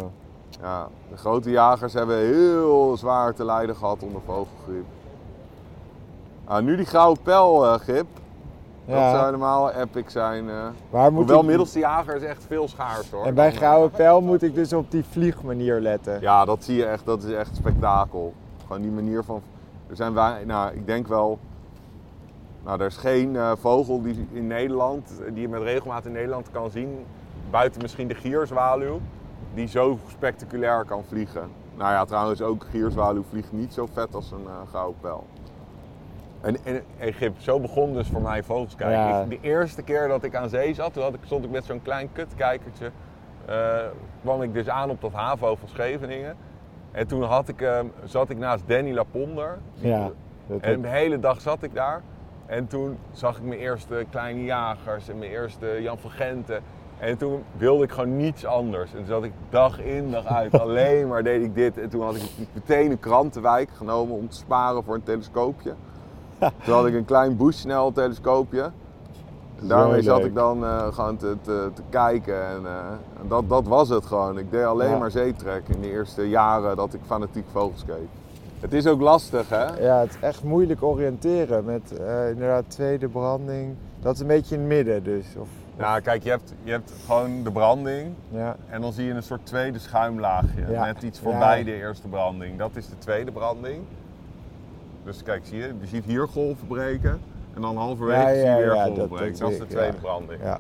[0.60, 4.84] Ja, de grote jagers hebben heel zwaar te lijden gehad onder vogelgriep.
[6.50, 8.06] Ah, nu die gouden pijl, eh, Gip.
[8.86, 10.48] Dat zou helemaal epic zijn.
[10.48, 10.54] eh.
[10.90, 13.24] Waar moet Hoewel ik- middelste jager is echt veel schaars hoor.
[13.24, 16.20] En bij gouden pijl moet ik dus op die vliegmanier letten.
[16.20, 17.06] Ja, dat zie je echt.
[17.06, 18.34] Dat is echt spektakel.
[18.66, 19.42] Gewoon die manier van.
[19.88, 21.38] Er zijn wij, nou, ik denk wel.
[22.64, 26.50] Nou, er is geen eh, vogel die in Nederland, die je met regelmaat in Nederland
[26.50, 27.04] kan zien,
[27.50, 29.00] buiten misschien de gierzwaluw,
[29.54, 31.48] die zo spectaculair kan vliegen.
[31.76, 35.24] Nou ja, trouwens ook gierzwaluw vliegt niet zo vet als een eh gouden pijl.
[36.40, 36.56] En,
[36.98, 38.96] en, Gip, zo begon dus voor mij vogels kijken.
[38.98, 39.20] Ja.
[39.22, 41.64] Ik- de eerste keer dat ik aan zee zat, toen had ik, stond ik met
[41.64, 42.90] zo'n klein kutkijkertje.
[43.46, 43.76] eh,
[44.22, 46.36] kwam ik dus aan op dat HAVO van Scheveningen.
[46.92, 49.58] En toen had ik, ehm, zat ik naast Danny Laponder.
[49.74, 50.10] Ja.
[50.60, 52.02] En de hele dag zat ik daar.
[52.46, 56.62] En toen zag ik mijn eerste kleine jagers en mijn eerste Jan van Genten.
[56.98, 58.90] En toen wilde ik gewoon niets anders.
[58.90, 60.60] En toen zat ik dag in, dag uit.
[60.60, 61.78] alleen maar deed ik dit.
[61.78, 62.22] En toen had ik
[62.52, 65.74] meteen een krantenwijk genomen om te sparen voor een telescoopje.
[66.64, 68.70] Toen had ik een klein Bushnell telescoopje.
[69.60, 72.46] En daarmee zat ik dan eh, gewoon te, te, te kijken.
[72.46, 74.38] En, eh, dat, dat was het gewoon.
[74.38, 74.98] Ik deed alleen Ja.
[74.98, 78.08] maar zeetrek in de eerste jaren dat ik fanatiek vogels keek.
[78.60, 79.64] Het is ook lastig, hè?
[79.84, 83.74] Ja, het is echt moeilijk oriënteren met eh, inderdaad tweede branding.
[84.00, 85.26] Dat is een beetje in het midden dus.
[85.38, 88.12] Of Nou, kijk, je hebt, je hebt gewoon de branding.
[88.28, 88.56] Ja.
[88.68, 90.66] En dan zie je een soort tweede schuimlaagje.
[90.70, 90.84] Ja.
[90.84, 92.58] Net iets voorbij de eerste branding.
[92.58, 93.82] Dat is de tweede branding.
[95.04, 95.74] Dus kijk, zie je?
[95.80, 97.20] Je ziet hier golven breken.
[97.54, 99.38] En dan halverwege Ja, zie je ja, weer ja, golven dat- breken.
[99.38, 100.00] dat is de tweede ja.
[100.00, 100.42] branding.
[100.42, 100.58] ja.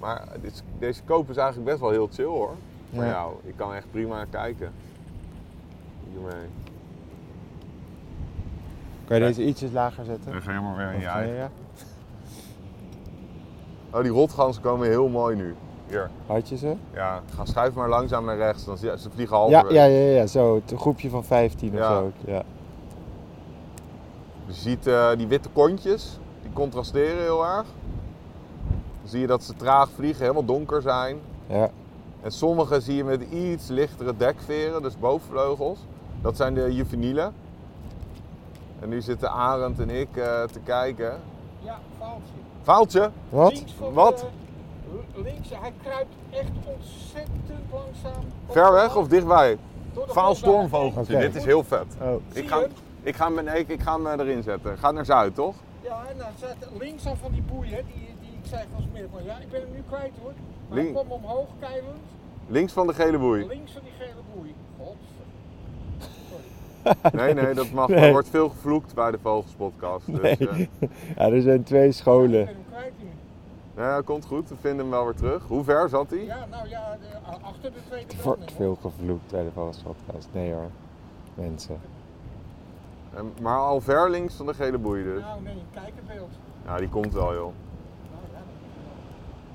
[0.00, 2.54] Maar dit, deze koop is eigenlijk best wel heel chill hoor.
[2.94, 3.10] Voor Ja.
[3.10, 3.34] jou.
[3.44, 4.72] Ik kan echt prima kijken.
[6.10, 6.46] Hiermee.
[9.04, 10.32] Kan je deze ietsjes lager zetten?
[10.32, 11.34] Dan ga je maar weer in je eigen.
[11.34, 11.50] ja.
[13.90, 15.54] Oh, die rotganzen komen heel mooi nu.
[15.88, 16.10] Hier.
[16.26, 16.74] Had je ze?
[16.92, 18.64] Ja, ga schuif maar langzaam naar rechts.
[18.64, 19.74] Dan zie je, ze vliegen Ja, halverwege.
[19.74, 20.54] ja, ja, ja, zo.
[20.54, 21.88] Het groepje van 15 of Ja.
[21.96, 22.12] zo.
[22.26, 22.42] Ja.
[24.46, 27.66] Je ziet eh, die witte kontjes, die contrasteren heel erg.
[29.00, 31.18] Dan zie je dat ze traag vliegen, helemaal donker zijn.
[31.46, 31.70] Ja.
[32.22, 35.78] En sommige zie je met iets lichtere dekveren, dus bovenvleugels.
[36.22, 37.32] Dat zijn de juvenielen.
[38.80, 41.12] En nu zitten Arend en ik eh, te kijken.
[41.58, 42.32] Ja, vaaltje.
[42.62, 43.64] Vaaltje, Wat?
[43.92, 44.18] Wat?
[44.18, 44.26] de-
[45.14, 48.24] links, hij kruipt echt ontzettend langzaam.
[48.48, 49.58] ver weg of dichtbij?
[50.06, 50.34] Vaal
[50.96, 51.18] Oké.
[51.18, 51.86] dit is heel vet.
[52.00, 52.14] Oh.
[52.32, 52.70] Ik ga, hem?
[53.02, 54.78] ik ga, hem, nee, ik ga hem eh, erin zetten.
[54.78, 55.54] Gaat naar zuid, toch?
[55.82, 59.10] Ja, nou, zat links aan van die boeien, hè, die, die ik zei van smiddag.
[59.12, 60.32] Maar ja, ik ben hem nu kwijt hoor.
[60.68, 61.98] Maar Link- hij kwam omhoog, keilend.
[62.46, 63.46] Links van de gele boei.
[63.46, 64.54] Links van die gele boei.
[64.78, 64.96] God.
[67.12, 67.88] Nee, nee, dat mag.
[67.88, 67.98] Nee.
[67.98, 70.06] Er wordt veel gevloekt bij de Vogelspodcast.
[70.06, 70.48] Dus, Nee.
[70.80, 72.30] eh, Ja, er zijn twee Ik scholen.
[72.30, 72.92] ben hem kwijt.
[73.86, 74.48] Ja, komt goed.
[74.48, 75.42] We vinden hem wel weer terug.
[75.46, 76.24] Hoe ver zat hij?
[76.24, 78.24] Ja, nou ja, de- achter de tweede Er branding.
[78.24, 80.28] wordt veel gevloekt bij de Volkspodcast.
[80.32, 80.70] Nee hoor.
[81.34, 81.80] Mensen.
[83.14, 85.20] En- Maar al ver links van de gele boei dus.
[85.22, 86.30] Nou nee, een kijkerbeeld.
[86.64, 87.42] Ja, die komt wel, joh.
[88.12, 88.38] Nou ja,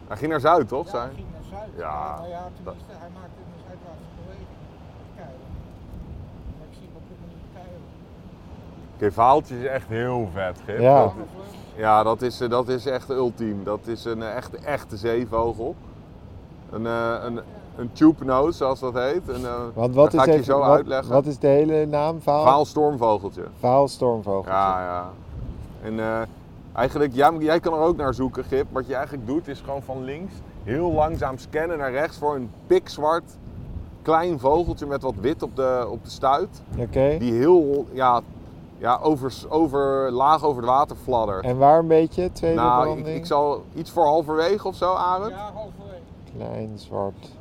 [0.07, 0.85] Hij ging naar zuid, toch?
[0.85, 1.05] ja, Zijn?
[1.07, 1.69] hij ging naar zuid.
[1.77, 4.47] Ja, Nou ja, tenminste, hij maakte een zuidwaartse beweging.
[5.15, 5.39] Keilen.
[6.57, 7.81] Maar ik zie hem op dit moment keilen.
[8.95, 10.79] Oké, Vaaltje is echt heel vet, Gip.
[10.79, 11.03] Ja.
[11.03, 11.13] Dat-
[11.75, 13.63] ja, dat is, eh, dat is echt ultiem.
[13.63, 15.75] Dat is een eh, echte, echte zeevogel.
[16.71, 17.39] Een, eh, een,
[17.75, 19.27] een tube nose, zoals dat heet.
[19.27, 21.13] Een, Want wat dat ga is, ik je zo wat, uitleggen.
[21.13, 22.21] wat is de hele naam?
[22.21, 22.43] Vaal?
[22.43, 23.43] Vaal stormvogeltje.
[23.59, 24.79] Vaal.
[24.79, 25.09] Ja, ja.
[25.81, 26.27] En
[26.73, 28.65] eigenlijk, jij, jij kan er ook naar zoeken, Gip.
[28.71, 30.33] Wat je eigenlijk doet, is gewoon van links
[30.63, 33.37] heel langzaam scannen naar rechts voor een pikzwart
[34.01, 36.61] klein vogeltje met wat wit op de, op de stuit.
[36.77, 37.15] Oké.
[37.19, 38.21] Die heel ja,
[38.83, 41.43] ja, over, over, laag over het water fladdert.
[41.45, 42.31] En waar een beetje?
[42.31, 43.17] Tweede nou, ik, branding?
[43.17, 45.31] ik zal iets voor halverwege of zo, Arend.
[45.31, 46.01] Ja, halverwege.
[46.35, 47.31] Klein, zwart.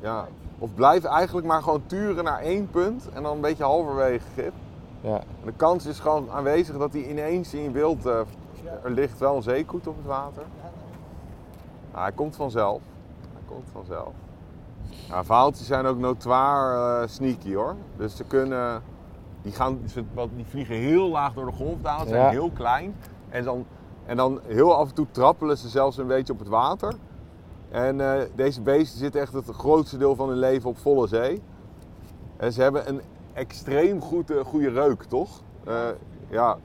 [0.00, 0.26] Ja.
[0.58, 4.52] Of blijf eigenlijk maar gewoon turen naar één punt en dan een beetje halverwege, Gip.
[5.00, 5.16] Ja.
[5.16, 8.06] En de kans is gewoon aanwezig dat hij ineens in je beeld...
[8.06, 8.20] eh,
[8.82, 10.42] er ligt wel een zeekoet op het water.
[11.90, 12.80] Nou, hij komt vanzelf.
[13.32, 14.12] Hij komt vanzelf.
[15.08, 17.74] Ja, vaaltjes zijn ook notoir eh, sneaky hoor.
[17.96, 18.82] Dus ze kunnen.
[19.42, 19.80] Die, gaan,
[20.36, 22.30] die vliegen heel laag door de golfdalen, zijn Ja.
[22.30, 22.94] heel klein.
[23.28, 23.66] En dan,
[24.06, 26.94] en dan heel af en toe trappelen ze zelfs een beetje op het water.
[27.70, 31.42] En eh, deze beesten zitten echt het grootste deel van hun leven op volle zee.
[32.36, 33.00] En ze hebben een
[33.32, 35.40] extreem goede, goede reuk, toch?
[35.64, 35.74] Eh,
[36.28, 36.56] ja.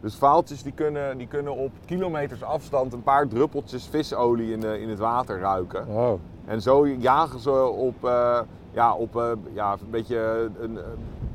[0.00, 4.88] Dus vaaltjes die kunnen, die kunnen op kilometers afstand een paar druppeltjes visolie in, in
[4.88, 5.86] het water ruiken.
[5.86, 6.12] Oh.
[6.44, 10.84] En zo jagen ze op, eh, ja, op eh, ja, een beetje een, eh,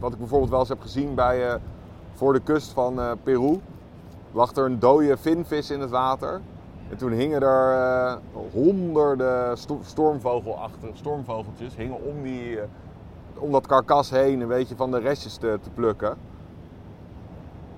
[0.03, 1.55] wat ik bijvoorbeeld wel eens heb gezien bij, eh,
[2.13, 3.59] voor de kust van eh, Peru.
[4.31, 6.41] Lag er een dode vinvis in het water.
[6.89, 8.15] En toen hingen er eh,
[8.51, 9.57] honderden
[10.93, 12.59] stormvogeltjes hingen om, die,
[13.37, 16.17] om dat karkas heen een beetje van de restjes te, te plukken.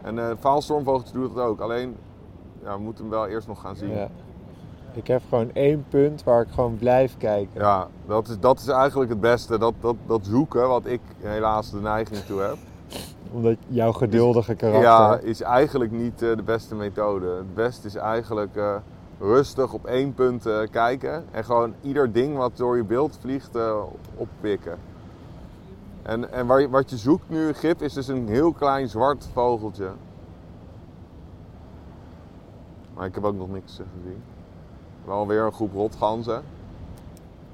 [0.02, 1.60] En eh vaalstormvogeltje doet dat ook.
[1.60, 1.98] Alleen,
[2.64, 3.90] ja, we moeten hem wel eerst nog gaan zien.
[3.90, 4.10] Ja.
[4.96, 7.62] Ik heb gewoon één punt waar ik gewoon blijf kijken.
[7.62, 9.58] Ja, dat is, dat is eigenlijk het beste.
[9.58, 12.58] Dat, dat, dat zoeken, wat ik helaas de neiging toe heb.
[13.32, 14.82] Omdat jouw geduldige karakter.
[14.84, 17.28] Ja, is eigenlijk niet eh, de beste methode.
[17.28, 18.76] Het beste is eigenlijk eh,
[19.20, 21.26] rustig op één punt eh, kijken.
[21.32, 23.58] En gewoon ieder ding wat door je beeld vliegt
[24.16, 24.78] oppikken.
[26.04, 29.28] En, en waar je- wat je zoekt nu, Gip, is dus een heel klein zwart
[29.34, 29.90] vogeltje.
[32.96, 34.22] Maar ik heb ook nog niks gezien.
[35.06, 36.42] Wel weer een groep rotganzen.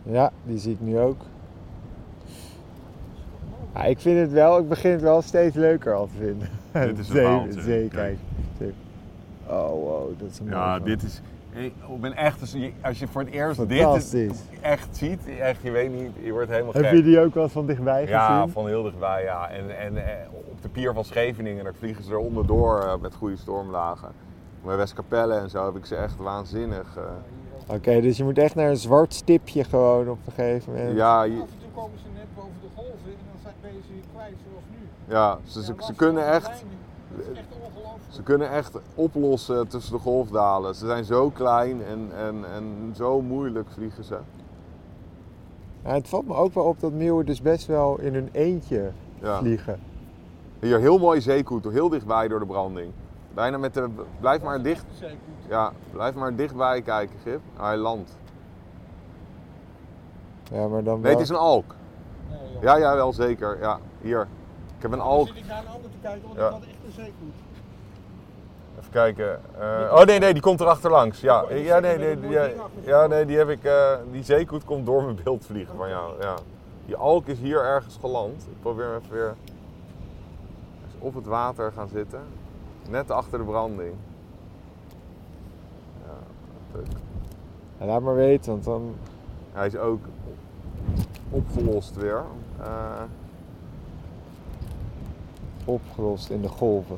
[0.03, 1.21] Ja, die zie ik nu ook.
[3.73, 6.49] Ja, ik vind het wel, ik begin het wel steeds leuker al te vinden.
[6.87, 7.91] Dit is een zee, vaaltje, Zee, kijk.
[7.91, 8.17] kijk.
[8.57, 8.73] Zee.
[9.47, 11.21] Oh wow, dat is een Ja, dit is.
[11.53, 12.51] Ik ben echt.
[12.51, 13.67] je- Als je voor het eerst
[14.11, 16.93] dit echt ziet, echt, je weet niet, je wordt helemaal Heb gek.
[16.95, 18.51] je die ook wel eens van dichtbij Ja, gezien?
[18.51, 19.49] van heel dichtbij, ja.
[19.49, 20.13] En, en eh,
[20.49, 24.09] op de pier van Scheveningen, daar vliegen ze er onderdoor eh, met goede stormlagen.
[24.65, 26.97] Bij Westkapelle en zo heb ik ze echt waanzinnig.
[27.73, 30.97] Oké, dus je moet echt naar een zwart stipje gewoon op een gegeven moment.
[30.97, 33.79] ja, Af en toe komen ze net boven de golven en dan zijn- ben je
[33.87, 35.13] ze weer kwijt zoals nu.
[35.13, 36.47] ja, ze, ze, Ja, ze was kunnen echt.
[36.47, 36.79] lijnen.
[37.15, 38.03] Dat is echt ongelooflijk.
[38.09, 40.75] Ze kunnen echt oplossen tussen de golfdalen.
[40.75, 44.17] Ze zijn zo klein en, en, en zo moeilijk vliegen ze.
[45.83, 48.91] Ja, het valt me ook wel op dat meeuwen dus best wel in hun eentje
[49.21, 49.37] Ja.
[49.37, 49.79] vliegen.
[50.59, 52.91] Hier heel mooi zeekoet, heel dichtbij door de branding.
[53.33, 53.89] Bijna met de.
[54.19, 54.85] Blijf maar dicht.
[55.49, 57.41] Ja, blijf maar dichtbij kijken, Gip.
[57.57, 58.17] Hij landt.
[60.51, 61.75] Ja, maar dan Nee, het is een alk.
[62.29, 62.61] Nee, joh.
[62.61, 63.59] Ja, ja, wel zeker.
[63.59, 64.27] Ja, hier.
[64.75, 65.27] Ik heb een alk.
[65.27, 66.45] zit ik naar een ander te kijken, want Ja.
[66.47, 67.33] ik had echt een zeekoet.
[68.79, 69.39] Even kijken.
[69.59, 71.21] Eh, oh nee, nee, die komt er achterlangs.
[71.21, 72.49] Ja, ja, nee, nee, die, ja,
[72.81, 73.63] ja, nee, die heb ik.
[73.63, 76.21] eh, die zeekoet komt door mijn beeld vliegen van jou.
[76.21, 76.33] Ja.
[76.85, 78.41] Die alk is hier ergens geland.
[78.51, 79.33] Ik probeer hem even weer
[80.85, 82.19] eens op het water gaan zitten.
[82.89, 83.93] Net achter de branding.
[86.05, 86.13] Ja,
[86.73, 86.87] leuk.
[87.79, 88.95] Ja, laat maar weten, want dan...
[89.53, 89.99] Hij is ook
[91.29, 92.23] opgelost weer.
[92.59, 93.01] Eh,
[95.65, 96.97] opgelost in de golven.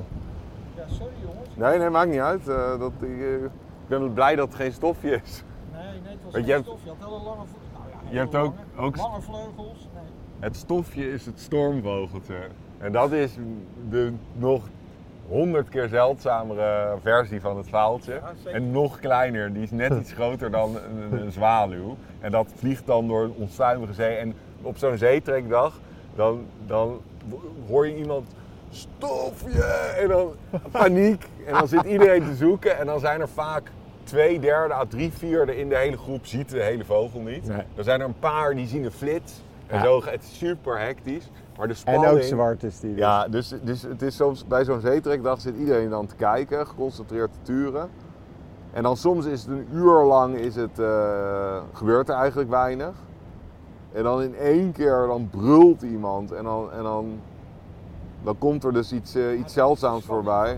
[0.75, 1.49] Ja, sorry jongens.
[1.55, 2.47] nee, nee, maakt niet uit.
[2.47, 3.49] Eh, dat, eh, ik
[3.87, 5.43] ben blij dat het geen stofje is.
[5.73, 6.79] Nee, nee, het was Want geen je hebt- stof.
[6.83, 7.71] Je had hele lange vleugels.
[7.73, 9.87] Nou ja, Je hebt ook- lange, ook- Lange vleugels.
[9.93, 10.03] Nee.
[10.39, 12.47] Het stofje is het stormvogeltje.
[12.77, 13.35] En dat is
[13.89, 14.63] de nog
[15.27, 18.13] honderd keer zeldzamere versie van het vaaltje.
[18.13, 18.51] Ja.
[18.51, 21.97] En nog kleiner, die is net iets groter dan een, een zwaluw.
[22.19, 24.15] En dat vliegt dan door een onstuimige zee.
[24.15, 25.79] En op zo'n zeetrekdag,
[26.15, 27.01] dan, dan
[27.67, 28.27] hoor je iemand
[28.69, 29.63] stofje
[29.99, 30.33] en dan
[30.71, 31.27] paniek.
[31.45, 33.71] En dan zit iedereen te zoeken en dan zijn er vaak
[34.03, 37.47] twee derde à drie vierde in de hele groep ziet de hele vogel niet.
[37.47, 37.63] Nee.
[37.75, 39.41] Er zijn er een paar die zien een flits.
[39.73, 41.29] En zo, het is super hectisch.
[41.57, 42.89] Maar de En ook zwart is die.
[42.89, 42.99] dus.
[42.99, 47.33] Ja, dus, dus het is soms bij zo'n zeetrekdag zit iedereen dan te kijken, geconcentreerd
[47.33, 47.89] te turen.
[48.71, 52.93] En dan soms is het een uur lang is het, eh, gebeurt er eigenlijk weinig.
[53.91, 57.19] En dan in één keer dan brult iemand en dan, en dan,
[58.23, 60.57] dan komt er dus iets, eh, iets zeldzaams voorbij.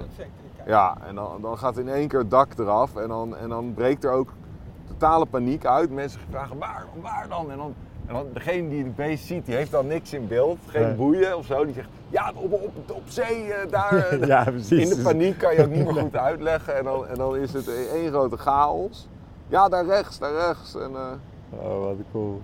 [0.65, 3.73] Ja, en dan, dan gaat in één keer het dak eraf en dan, en dan
[3.73, 4.33] breekt er ook
[4.87, 5.91] totale paniek uit.
[5.91, 7.51] Mensen vragen waar, waar dan?
[7.51, 7.75] En dan,
[8.07, 10.93] en dan degene die het beest ziet, die heeft dan niks in beeld, geen Nee.
[10.93, 11.65] boeien of zo.
[11.65, 13.93] Die zegt, ja, op, op, op zee, eh, daar.
[14.07, 14.89] eh, Ja, precies.
[14.89, 17.53] In de paniek kan je ook niet meer goed uitleggen en dan, en dan is
[17.53, 19.07] het één grote chaos.
[19.47, 20.75] Ja, daar rechts, daar rechts.
[20.75, 21.11] En, eh,
[21.59, 22.41] Oh, wat cool.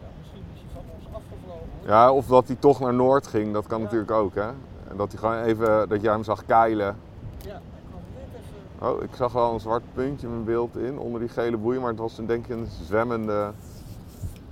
[0.00, 1.68] Ja, misschien is hij van ons afgevlogen.
[1.86, 4.48] ja, of dat hij toch naar Noord ging, dat kan natuurlijk ook, hè.
[4.88, 6.96] En dat hij gewoon even, dat jij hem zag keilen.
[7.38, 8.73] Ja, hij kwam net even.
[8.84, 11.78] Oh, ik zag wel een zwart puntje in mijn beeld in, onder die gele boei,
[11.78, 13.50] maar het was een, denk ik een zwemmende,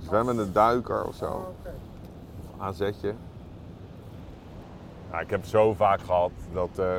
[0.01, 1.25] zwemmende duiker of zo.
[1.25, 1.47] Oh.
[5.11, 6.95] Ja, ik heb zo vaak gehad dat, eh,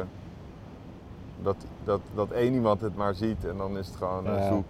[1.43, 4.49] dat, dat, dat één iemand het maar ziet en dan is het gewoon Ja.
[4.49, 4.67] zoek.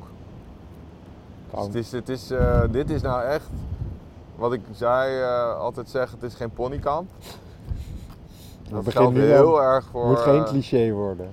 [1.51, 3.51] Dus het is, het is, eh, dit is nou echt,
[4.37, 7.11] wat ik zei, eh, altijd zeg, het is geen ponykamp.
[8.71, 10.07] Dat geldt nu heel erg voor...
[10.07, 11.31] Moet geen cliché worden.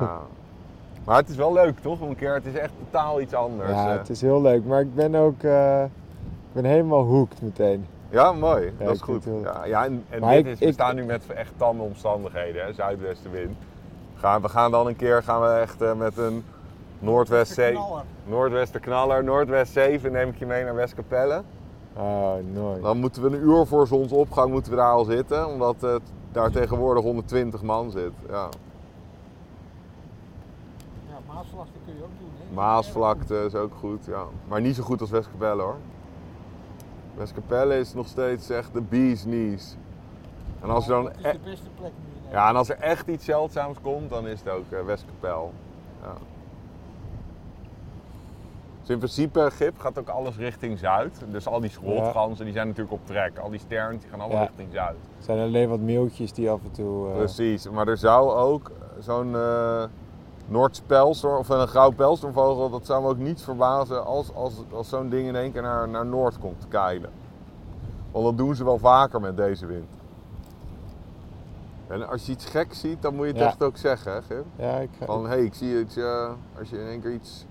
[0.00, 0.20] ja.
[1.10, 2.00] Maar het is wel leuk, toch?
[2.00, 3.70] Een keer, het is echt totaal iets anders.
[3.70, 3.98] Ja, eh.
[3.98, 4.64] het is heel leuk.
[4.64, 5.42] Maar ik ben ook...
[5.42, 7.86] eh, ik ben helemaal hooked meteen.
[8.10, 8.72] Ja, mooi.
[8.78, 9.24] Ja, dat is goed.
[9.24, 11.82] heel- Ja, ja, en, en dit ik- is, we ik- staan nu met echt tamme
[11.82, 13.56] omstandigheden, hè, zuidwestenwind.
[14.14, 16.44] Gaan, we gaan dan een keer gaan we echt eh, met een
[16.98, 17.60] noordwest
[18.24, 21.42] noordwesten knaller, noordwest 7 neem ik je mee naar Westkapelle.
[21.96, 22.82] Oh, nooit.
[22.82, 25.94] Dan moeten we een uur voor zonsopgang moeten we daar al zitten, omdat eh,
[26.32, 28.12] daar tegenwoordig 120 man zit.
[28.28, 28.48] Ja.
[31.40, 32.30] Ja, Maasvlakte kun je ook doen.
[32.48, 32.54] Hè?
[32.54, 34.24] Maasvlakte is ook goed, ja.
[34.48, 35.76] maar niet zo goed als Westkapelle hoor.
[37.14, 39.76] Westkapelle is nog steeds echt de bee's knees.
[40.62, 42.76] En als er dan Dat is e- de beste plek nu Ja, en als er
[42.78, 45.52] echt iets zeldzaams komt, dan is het ook eh, Westkapel.
[46.02, 46.12] Ja.
[48.80, 51.22] Dus in principe, Gip, gaat ook alles richting zuid.
[51.30, 53.38] Dus al die schrootganzen, die zijn natuurlijk op trek.
[53.38, 54.46] Al die sterns, die gaan allemaal Ja.
[54.46, 54.96] richting zuid.
[55.18, 57.08] Er zijn alleen wat mailtjes die af en toe...
[57.10, 59.84] eh, Precies, maar er zou ook zo'n eh
[60.50, 65.08] Noordspelstor of een grauw pelstormvogel, dat zou me ook niet verbazen als, als, als zo'n
[65.08, 67.10] ding in één keer naar, naar Noord komt keilen.
[68.10, 69.88] Want dat doen ze wel vaker met deze wind.
[71.86, 73.46] En als je iets geks ziet, dan moet je het Ja.
[73.46, 74.44] echt ook zeggen, hè, Gip?
[74.56, 75.04] Ja, ik ga...
[75.06, 77.46] Van hé, hey, ik zie iets, eh, als je in één keer iets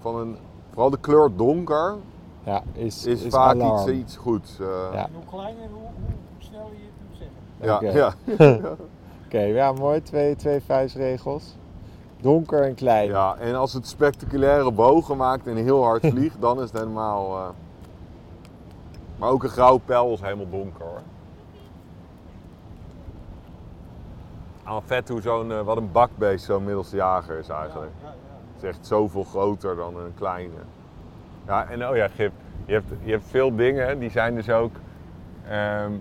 [0.00, 0.36] van een.
[0.70, 1.94] Vooral de kleur donker
[2.44, 3.88] Ja, is, is, is vaak alarm.
[3.88, 4.58] iets, iets goeds.
[4.60, 4.66] eh.
[4.92, 5.04] Ja.
[5.06, 7.36] En hoe kleiner, hoe, hoe sneller je het moet zeggen.
[7.60, 8.44] ja, Oké.
[8.44, 8.74] ja.
[9.26, 10.02] Oké, ja, mooi.
[10.02, 11.56] Twee, twee vuistregels.
[12.26, 13.08] Donker en klein.
[13.08, 17.36] ja, en als het spectaculaire bogen maakt en heel hard vliegt, dan is het helemaal.
[17.36, 17.48] eh,
[19.16, 21.00] Maar ook een grauw pijl is helemaal donker hoor.
[24.64, 27.92] Aan vet hoe zo'n, eh, wat een bakbeest zo'n middelste jager is eigenlijk.
[28.02, 28.14] Ja, ja,
[28.54, 30.54] Het is echt zoveel groter dan een kleine.
[31.46, 32.32] Ja, en oh ja, Gip,
[32.64, 34.72] je hebt, je hebt veel dingen, die zijn dus ook...
[35.48, 35.92] ehm,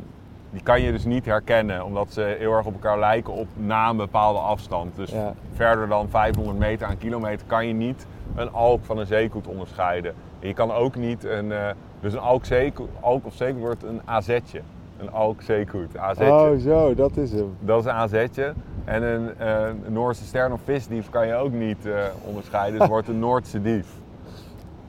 [0.56, 3.90] die kan je dus niet herkennen, omdat ze heel erg op elkaar lijken op na
[3.90, 4.96] een bepaalde afstand.
[4.96, 5.34] Dus Ja.
[5.54, 10.14] verder dan 500 meter aan kilometer kan je niet een alk van een zeekoet onderscheiden.
[10.40, 11.60] En je kan ook niet een, eh,
[12.00, 14.62] dus een alk, zeekoet, alk of zeekoet wordt een AZ'tje.
[15.00, 16.32] Een alk zeekoet, AZ'tje.
[16.32, 17.56] Oh, zo, dat is hem.
[17.60, 18.54] Dat is een AZ'tje.
[18.86, 21.94] En een eh, Noorse stern of visdief kan je ook niet eh,
[22.28, 22.72] onderscheiden.
[22.72, 23.88] Dus het wordt een Noordse dief.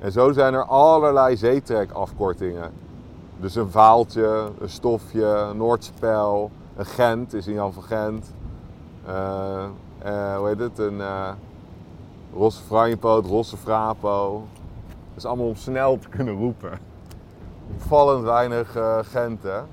[0.00, 2.72] En zo zijn er allerlei zeetrek-afkortingen.
[3.40, 8.34] Dus een vaaltje, een stofje, een Noordspel, een Gent is in Jan van Gent.
[9.06, 9.64] Eh,
[9.98, 10.78] eh, hoe heet het?
[10.78, 11.30] Een eh
[12.34, 14.42] Rosse Franjepoot, Rosse Frapo.
[15.08, 16.78] Dat is allemaal om snel te kunnen roepen.
[17.74, 19.66] Opvallend weinig Genten.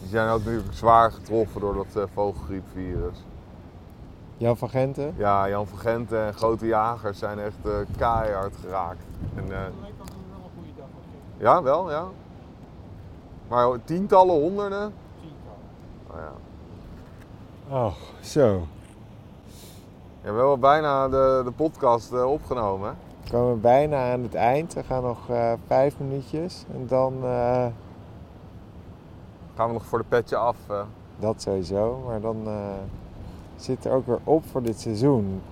[0.00, 3.24] Die zijn ook natuurlijk zwaar getroffen door dat vogelgriepvirus.
[4.36, 5.14] Jan van Genten?
[5.16, 9.04] Ja, Jan van Genten en grote jagers zijn echt eh, keihard geraakt.
[9.34, 9.68] En, je
[11.38, 12.04] ja, wel, ja.
[13.48, 14.92] Maar tientallen, honderden?
[15.20, 15.56] tiental.
[16.08, 16.32] Nou ja.
[17.76, 18.66] Oh, zo.
[20.22, 22.96] Ja, we hebben bijna de, de podcast eh, opgenomen.
[23.24, 24.74] We komen bijna aan het eind.
[24.74, 25.18] We gaan nog
[25.66, 26.64] vijf minuutjes.
[26.72, 27.14] En dan
[29.56, 30.56] Gaan we nog voor de petje af.
[31.18, 32.02] dat sowieso.
[32.06, 32.48] Maar dan
[33.56, 35.42] zit er ook weer op voor dit seizoen.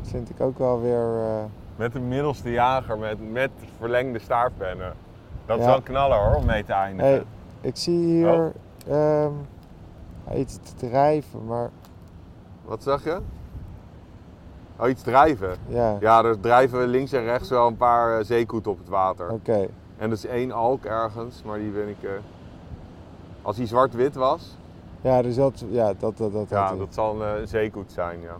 [0.00, 1.18] Dat vind ik ook wel weer...
[1.18, 1.44] eh,
[1.76, 4.92] met de middelste jager met, met verlengde staartpennen.
[5.46, 5.68] Dat is Ja.
[5.68, 7.10] wel een knaller hoor, om mee te eindigen.
[7.12, 7.24] Hey,
[7.60, 8.52] ik zie hier
[8.88, 9.32] ehm,
[10.36, 11.70] iets drijven, maar
[12.64, 13.18] Wat zeg je?
[14.76, 15.56] Oh, iets drijven.
[15.66, 19.30] ja, Ja, er drijven links en rechts wel een paar eh, zeekoeten op het water.
[19.30, 19.66] oké.
[19.96, 22.02] En er is één alk ergens, maar die ben ik...
[22.02, 22.10] eh,
[23.42, 24.56] Als hij zwart-wit was,
[25.04, 28.36] Ja, dus dat, ja, dat, dat, dat, ja, dat zal een eh, zeekoet zijn, ja.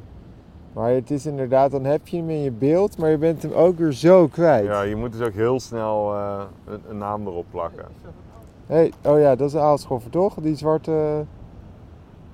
[0.72, 3.52] Maar het is inderdaad, dan heb je hem in je beeld, maar je bent hem
[3.52, 4.64] ook weer zo kwijt.
[4.64, 7.84] Ja, je moet dus ook heel snel eh, een, een naam erop plakken.
[8.66, 10.34] Hey, oh ja, dat is een aalschoffer toch?
[10.34, 11.24] Die zwarte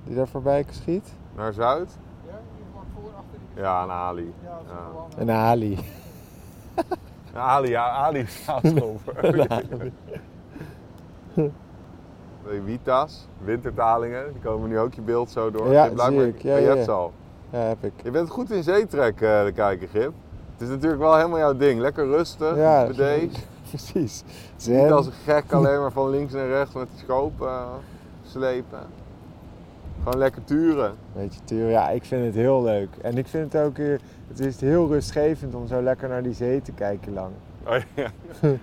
[0.03, 1.13] die daar voorbij schiet.
[1.35, 1.97] Naar Zuid?
[2.27, 2.39] Ja,
[2.93, 3.63] voor, achter die...
[3.63, 4.33] Ja, een Ali.
[4.43, 5.21] Ja, Ja.
[5.21, 5.79] Een Ali.
[7.33, 9.49] Een Ali, ja, Ali is aanscholver.
[12.43, 15.71] De Vita's, wintertalingen, die komen nu ook je beeld zo door.
[15.71, 16.41] Ja, Je zie ik.
[16.41, 16.83] Ja, je ja, hebt ja.
[16.83, 17.11] ze al.
[17.49, 17.93] Ja, heb ik.
[18.03, 20.13] Je bent goed in zeetrek, eh de kijker, Gip.
[20.53, 21.79] Het is natuurlijk wel helemaal jouw ding.
[21.79, 23.47] Lekker rustig, Ja, bedeesd.
[23.69, 24.23] precies.
[24.23, 24.91] Niet Zen.
[24.91, 27.63] als een gek alleen maar van links naar rechts met die schoop eh,
[28.23, 28.79] slepen.
[30.03, 30.93] Gewoon lekker turen.
[31.13, 32.89] Weet je, Tuur, ja, ik vind het heel leuk.
[33.01, 33.85] En ik vind het ook, eh,
[34.27, 37.31] het is heel rustgevend om zo lekker naar die zee te kijken lang.
[37.67, 38.09] Oh, ja.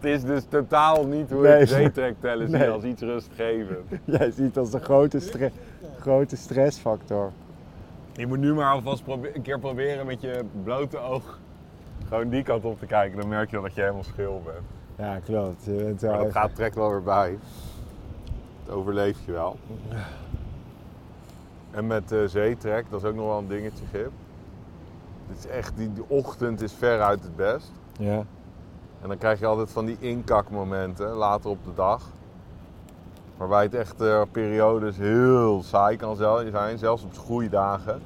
[0.00, 1.60] Dat is dus totaal niet hoe Nee.
[1.60, 2.68] ik zeetrek tellen zie Nee.
[2.70, 3.90] als iets rustgevend.
[4.04, 5.50] Jij ziet het als een grote, stre-
[6.00, 7.30] grote stressfactor.
[8.12, 9.02] Je moet nu maar alvast
[9.34, 11.38] een keer proberen met je blote oog
[12.08, 13.18] gewoon die kant op te kijken.
[13.20, 14.66] Dan merk je wel dat je helemaal schil bent.
[15.08, 15.64] Ja, klopt.
[15.64, 17.38] Je bent wel Maar dat even- gaat trekt wel weer bij.
[18.64, 19.56] Dat overleef je wel.
[21.70, 24.10] En met eh, zeetrek, dat is ook nog wel een dingetje, Gip.
[25.28, 27.72] Het is echt, die, die ochtend is veruit het best.
[27.98, 28.24] Ja.
[29.04, 32.02] En dan krijg je altijd van die inkakmomenten later op de dag.
[33.36, 38.00] Waarbij het echt eh, periodes heel saai kan zijn, zelfs op goede dagen.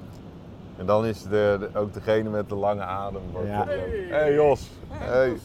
[0.77, 3.21] En dan is de, de- ook degene met de lange adem.
[3.45, 3.61] Ja.
[3.61, 3.67] ook-
[4.09, 4.71] Hey Jos!
[4.89, 5.37] Hey.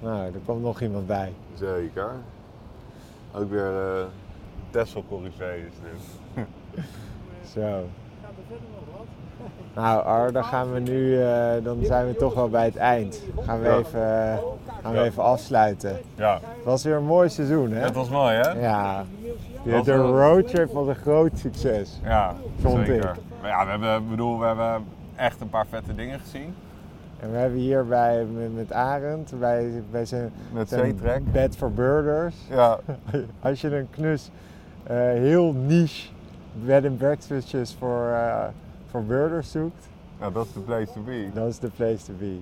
[0.00, 1.32] Nou, er kwam nog iemand bij.
[1.54, 2.10] Zeker.
[3.34, 4.04] Ook weer uh,
[4.70, 6.46] Tessel Corrivé is dit.
[7.54, 7.84] Zo.
[9.74, 13.22] Nou, Ar, dan gaan we nu, eh, dan zijn we toch wel bij het eind.
[13.40, 13.76] Gaan we Ja.
[13.78, 14.00] even,
[14.32, 14.38] eh,
[14.82, 15.04] gaan we Ja.
[15.04, 15.96] even afsluiten.
[16.14, 17.80] Ja, Het was weer een mooi seizoen, hè?
[17.80, 18.50] het was mooi hè?
[18.60, 19.04] Ja.
[19.84, 22.00] De, roadtrip was een groot succes.
[22.04, 22.94] Ja, Vond zeker.
[23.10, 23.10] ik.
[23.40, 24.84] Maar ja, we hebben, bedoel, we hebben
[25.16, 26.54] echt een paar vette dingen gezien.
[27.20, 30.98] En we hebben hier bij, met, Arend, bij, bij zijn, Met zijn
[31.32, 32.34] bed for birders.
[32.50, 32.78] Ja,
[33.42, 34.30] Als je een knus
[34.82, 36.08] eh, heel niche
[36.52, 38.44] bed and breakfastjes voor, eh,
[38.90, 39.88] voor birders zoekt,
[40.20, 41.28] nou, dat is de place to be.
[41.34, 42.36] dat is de place to be.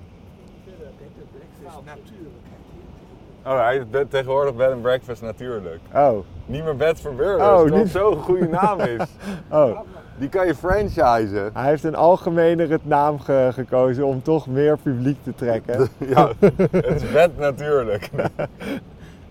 [3.46, 5.80] Oh, hij is tegenwoordig bed and breakfast natuurlijk.
[5.94, 9.00] Oh, Niet meer bed for birders, Oh, wat niet- zo'n goede naam is.
[9.50, 9.80] oh.
[10.18, 11.50] Die kan je franchisen.
[11.54, 15.88] Hij heeft een algemenere naam ge- gekozen om toch meer publiek te trekken.
[16.14, 16.30] Ja,
[16.70, 18.10] het is bed natuurlijk.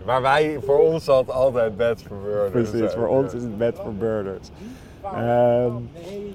[0.08, 2.70] Maar wij, voor ons zat altijd bed for birders.
[2.70, 4.50] Precies, voor ons is het bed voor birders.
[5.04, 5.72] Ehm,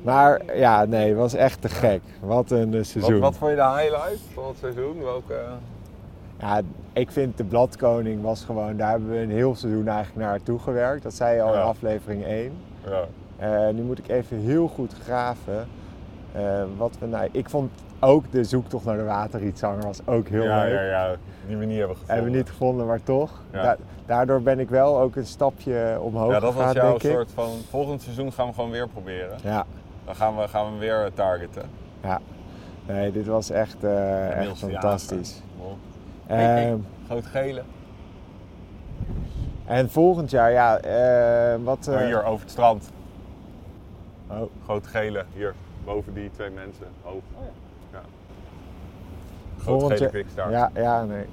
[0.03, 2.01] maar ja, nee, het was echt te gek.
[2.21, 3.21] Wat een eh, Wat, seizoen.
[3.21, 5.03] wat vond je de highlight van het seizoen?
[5.03, 5.41] Welke...
[6.41, 6.61] Ja,
[6.93, 11.03] ik vind de Bladkoning was gewoon, daar hebben we een heel seizoen eigenlijk naartoe gewerkt.
[11.03, 11.61] Dat zei je al Ja.
[11.61, 12.53] in aflevering 1.
[12.87, 13.05] Ja.
[13.37, 15.67] Eh, nu moet ik even heel goed graven.
[16.33, 17.71] Eh, wat we, nou, ik vond
[18.01, 20.73] ook de zoektocht naar de waterrietzanger was ook heel ja, leuk.
[20.73, 21.15] ja, ja,
[21.47, 22.15] die we niet hebben gevonden.
[22.15, 23.31] Hebben we niet gevonden, maar toch.
[23.53, 23.63] Ja.
[23.63, 23.77] Da-
[24.07, 27.11] daardoor ben ik wel ook een stapje omhoog Ja, dat was gegaan, jouw denk ik.
[27.11, 27.51] soort van.
[27.71, 29.39] Volgend seizoen gaan we gewoon weer proberen.
[29.43, 29.65] Ja,
[30.05, 31.63] Dan gaan we, gaan we weer targeten.
[32.03, 32.21] ja.
[32.87, 35.43] Nee, dit was echt, eh, echt fantastisch.
[36.27, 37.63] Hey, Ehm, Groot gele.
[39.65, 41.89] en volgend jaar, ja, eh, wat...
[41.91, 42.91] Oh, hier over het strand.
[44.31, 45.55] oh, Groot gele, hier.
[45.85, 46.87] Boven die twee mensen.
[47.03, 47.23] Hoog.
[47.93, 48.01] Ja.
[49.57, 50.51] Volgend gele jaar- quickstar.
[50.51, 51.25] Ja, ja, nee.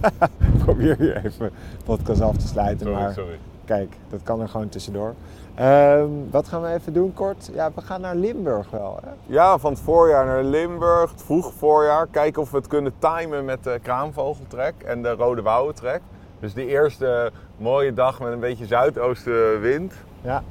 [0.64, 1.46] Probeer hier even
[1.78, 3.38] de podcast af te sluiten, Sorry, maar sorry.
[3.64, 5.14] kijk, dat kan er gewoon tussendoor.
[5.54, 7.50] Ehm, wat gaan we even doen kort?
[7.52, 9.10] Ja, we gaan naar Limburg wel, hè?
[9.26, 12.06] Ja, van het voorjaar naar Limburg, het vroeg voorjaar.
[12.10, 16.00] Kijken of we het kunnen timen met de kraanvogeltrek en de rode wouwentrek.
[16.40, 19.92] Dus de eerste mooie dag met een beetje zuidoostenwind.
[20.20, 20.42] Ja,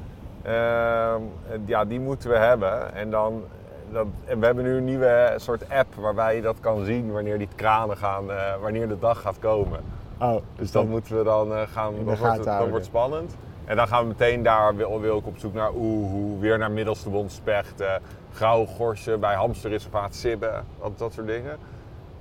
[1.65, 2.93] ja, die moeten we hebben.
[2.93, 3.43] En, dan,
[3.91, 7.37] dat, en we hebben nu een nieuwe soort app waarbij je dat kan zien wanneer
[7.37, 9.79] die kranen gaan, eh, wanneer de dag gaat komen.
[10.19, 13.35] oh, Dus dat moeten we dan eh, gaan, dat wordt, dat wordt spannend.
[13.65, 16.71] En dan gaan we meteen daar, wil, wil ik op zoek naar oehoe, weer naar
[16.71, 18.01] middelste bondspechten,
[18.33, 21.57] grauwe gorsen, bij hamsterreservaat Sibbe, dat, dat soort dingen.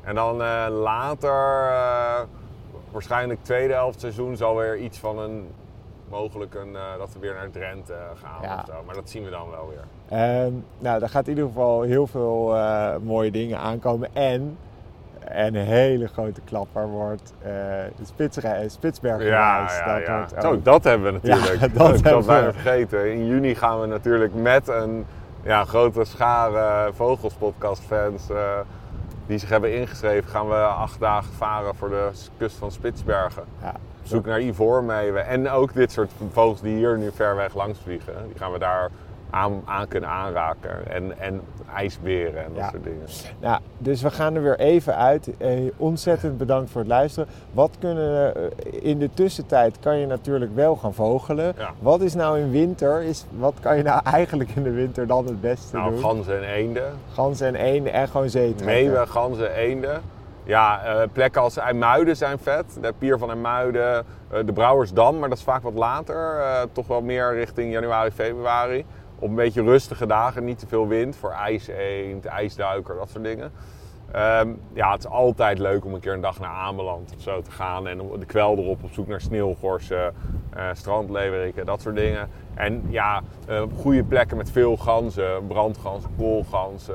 [0.02, 2.20] En dan eh, later, eh,
[2.90, 5.48] waarschijnlijk tweede helft seizoen, zal weer iets van een,
[6.11, 8.54] mogelijk een, eh, dat we weer naar Drenthe gaan Ja.
[8.58, 8.82] of zo.
[8.86, 9.84] Maar dat zien we dan wel weer.
[10.78, 14.08] Nou, daar gaat in ieder geval heel veel eh, mooie dingen aankomen.
[14.14, 14.56] En
[15.28, 17.48] een hele grote klapper wordt eh
[17.96, 19.78] de Spitsrij- Spitsbergenreis.
[19.86, 21.61] dat wordt Zo, ook- dat hebben we natuurlijk.
[21.61, 22.52] Ja, dat ik hebben had bijna we.
[22.52, 23.12] vergeten.
[23.12, 25.06] In juni gaan we natuurlijk met een
[25.42, 28.58] ja, grote schare Vogelspodcast-fans eh,
[29.26, 32.08] die zich hebben ingeschreven, gaan we acht dagen varen voor de
[32.38, 33.44] kust van Spitsbergen.
[33.62, 37.78] Ja, zoek naar ivoormeeuwen en ook dit soort vogels die hier nu ver weg langs
[37.82, 38.14] vliegen.
[38.28, 38.90] Die gaan we daar
[39.30, 40.70] aan, aan kunnen aanraken.
[40.90, 41.40] En, en
[41.74, 42.70] ijsberen en dat Ja.
[42.70, 43.07] soort dingen.
[43.40, 45.30] Nou, dus we gaan er weer even uit.
[45.38, 47.28] Eh, ontzettend bedankt voor het luisteren.
[47.53, 48.42] Wat kunnen eh,
[48.82, 51.53] in de tussentijd kan je natuurlijk wel gaan vogelen.
[51.59, 51.70] Ja.
[51.78, 53.03] Wat is nou in winter?
[53.03, 56.01] Is, wat kan je nou eigenlijk in de winter dan het beste Nou, doen?
[56.01, 56.92] ganzen en eenden.
[57.12, 58.66] Ganzen en eenden en gewoon zeetrekken.
[58.66, 60.01] Meeuwen, ganzen, eenden.
[60.45, 62.78] Ja, eh, plekken als IJmuiden zijn vet.
[62.80, 66.38] De pier van IJmuiden, eh, de Brouwersdam, maar dat is vaak wat later.
[66.38, 68.84] eh, toch wel meer richting januari, februari.
[69.18, 73.53] Op een beetje rustige dagen, niet te veel wind voor ijseend, ijsduiker, dat soort dingen.
[74.12, 77.43] Ehm, ja, het is altijd leuk om een keer een dag naar Ameland of zo
[77.43, 77.86] te gaan.
[77.86, 80.14] En de kwel erop op zoek naar sneeuwgorsen,
[80.55, 82.28] eh strandleveriken, dat soort dingen.
[82.55, 83.20] En ja,
[83.76, 85.47] goede plekken met veel ganzen.
[85.47, 86.95] Brandganzen, koolganzen,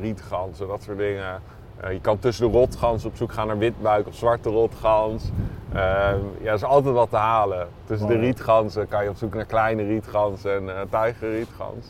[0.00, 1.42] rietganzen, dat soort dingen.
[1.80, 5.24] Eh, je kan tussen de rotganzen op zoek gaan naar witbuik of zwarte rotgans.
[5.72, 7.68] Ehm, ja, er is altijd wat te halen.
[7.84, 8.26] Tussen de Mooi.
[8.26, 11.86] rietganzen kan je op zoek naar kleine rietgans en eh tijgerrietgans.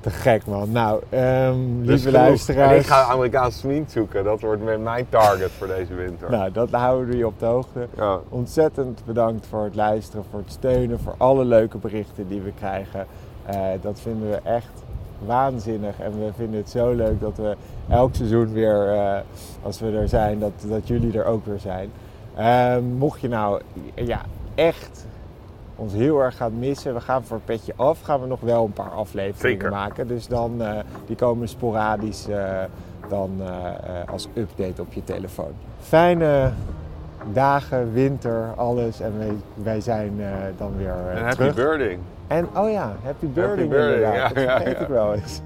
[0.00, 0.70] Te gek man.
[0.70, 2.72] Nou, ehm, lieve luisteraars.
[2.72, 4.24] En ik ga Amerikaanse smink zoeken.
[4.24, 6.30] Dat wordt mijn target voor deze winter.
[6.30, 7.86] Nou, dat houden we je op de hoogte.
[7.96, 8.18] Ja.
[8.28, 13.06] Ontzettend bedankt voor het luisteren, voor het steunen, voor alle leuke berichten die we krijgen.
[13.46, 14.81] Eh, dat vinden we echt
[15.26, 17.56] waanzinnig en we vinden het zo leuk dat we
[17.88, 19.18] elk seizoen weer, eh,
[19.62, 21.90] als we er zijn, dat, dat jullie er ook weer zijn.
[22.34, 23.60] Eh, mocht je nou
[23.94, 24.20] ja,
[24.54, 25.06] echt
[25.76, 28.64] ons heel erg gaan missen, we gaan voor het petje af, gaan we nog wel
[28.64, 29.70] een paar afleveringen Zeker.
[29.70, 30.06] maken.
[30.08, 32.26] Dus dan, eh, die komen sporadisch
[33.08, 33.30] dan
[34.10, 35.52] als update op je telefoon.
[35.80, 36.50] Fijne
[37.32, 39.00] dagen, winter, alles.
[39.00, 40.12] En wij, wij zijn
[40.56, 41.54] dan weer En happy terug.
[41.54, 41.98] birding.
[42.32, 44.14] En oh ja, happy birding, inderdaad.
[44.14, 44.82] ja, dat vergeet ja.
[44.82, 45.40] ik wel eens.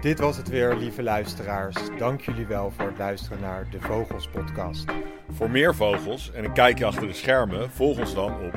[0.00, 1.76] Dit was het weer, lieve luisteraars.
[1.98, 4.84] Dank jullie wel voor het luisteren naar de Vogels Podcast.
[5.30, 8.52] Voor meer vogels en een kijkje achter de schermen, volg ons dan op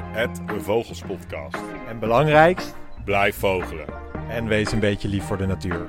[0.48, 1.62] de Vogelspodcast.
[1.90, 3.86] En belangrijkst, Blijf vogelen.
[4.30, 5.88] en wees een beetje lief voor de natuur.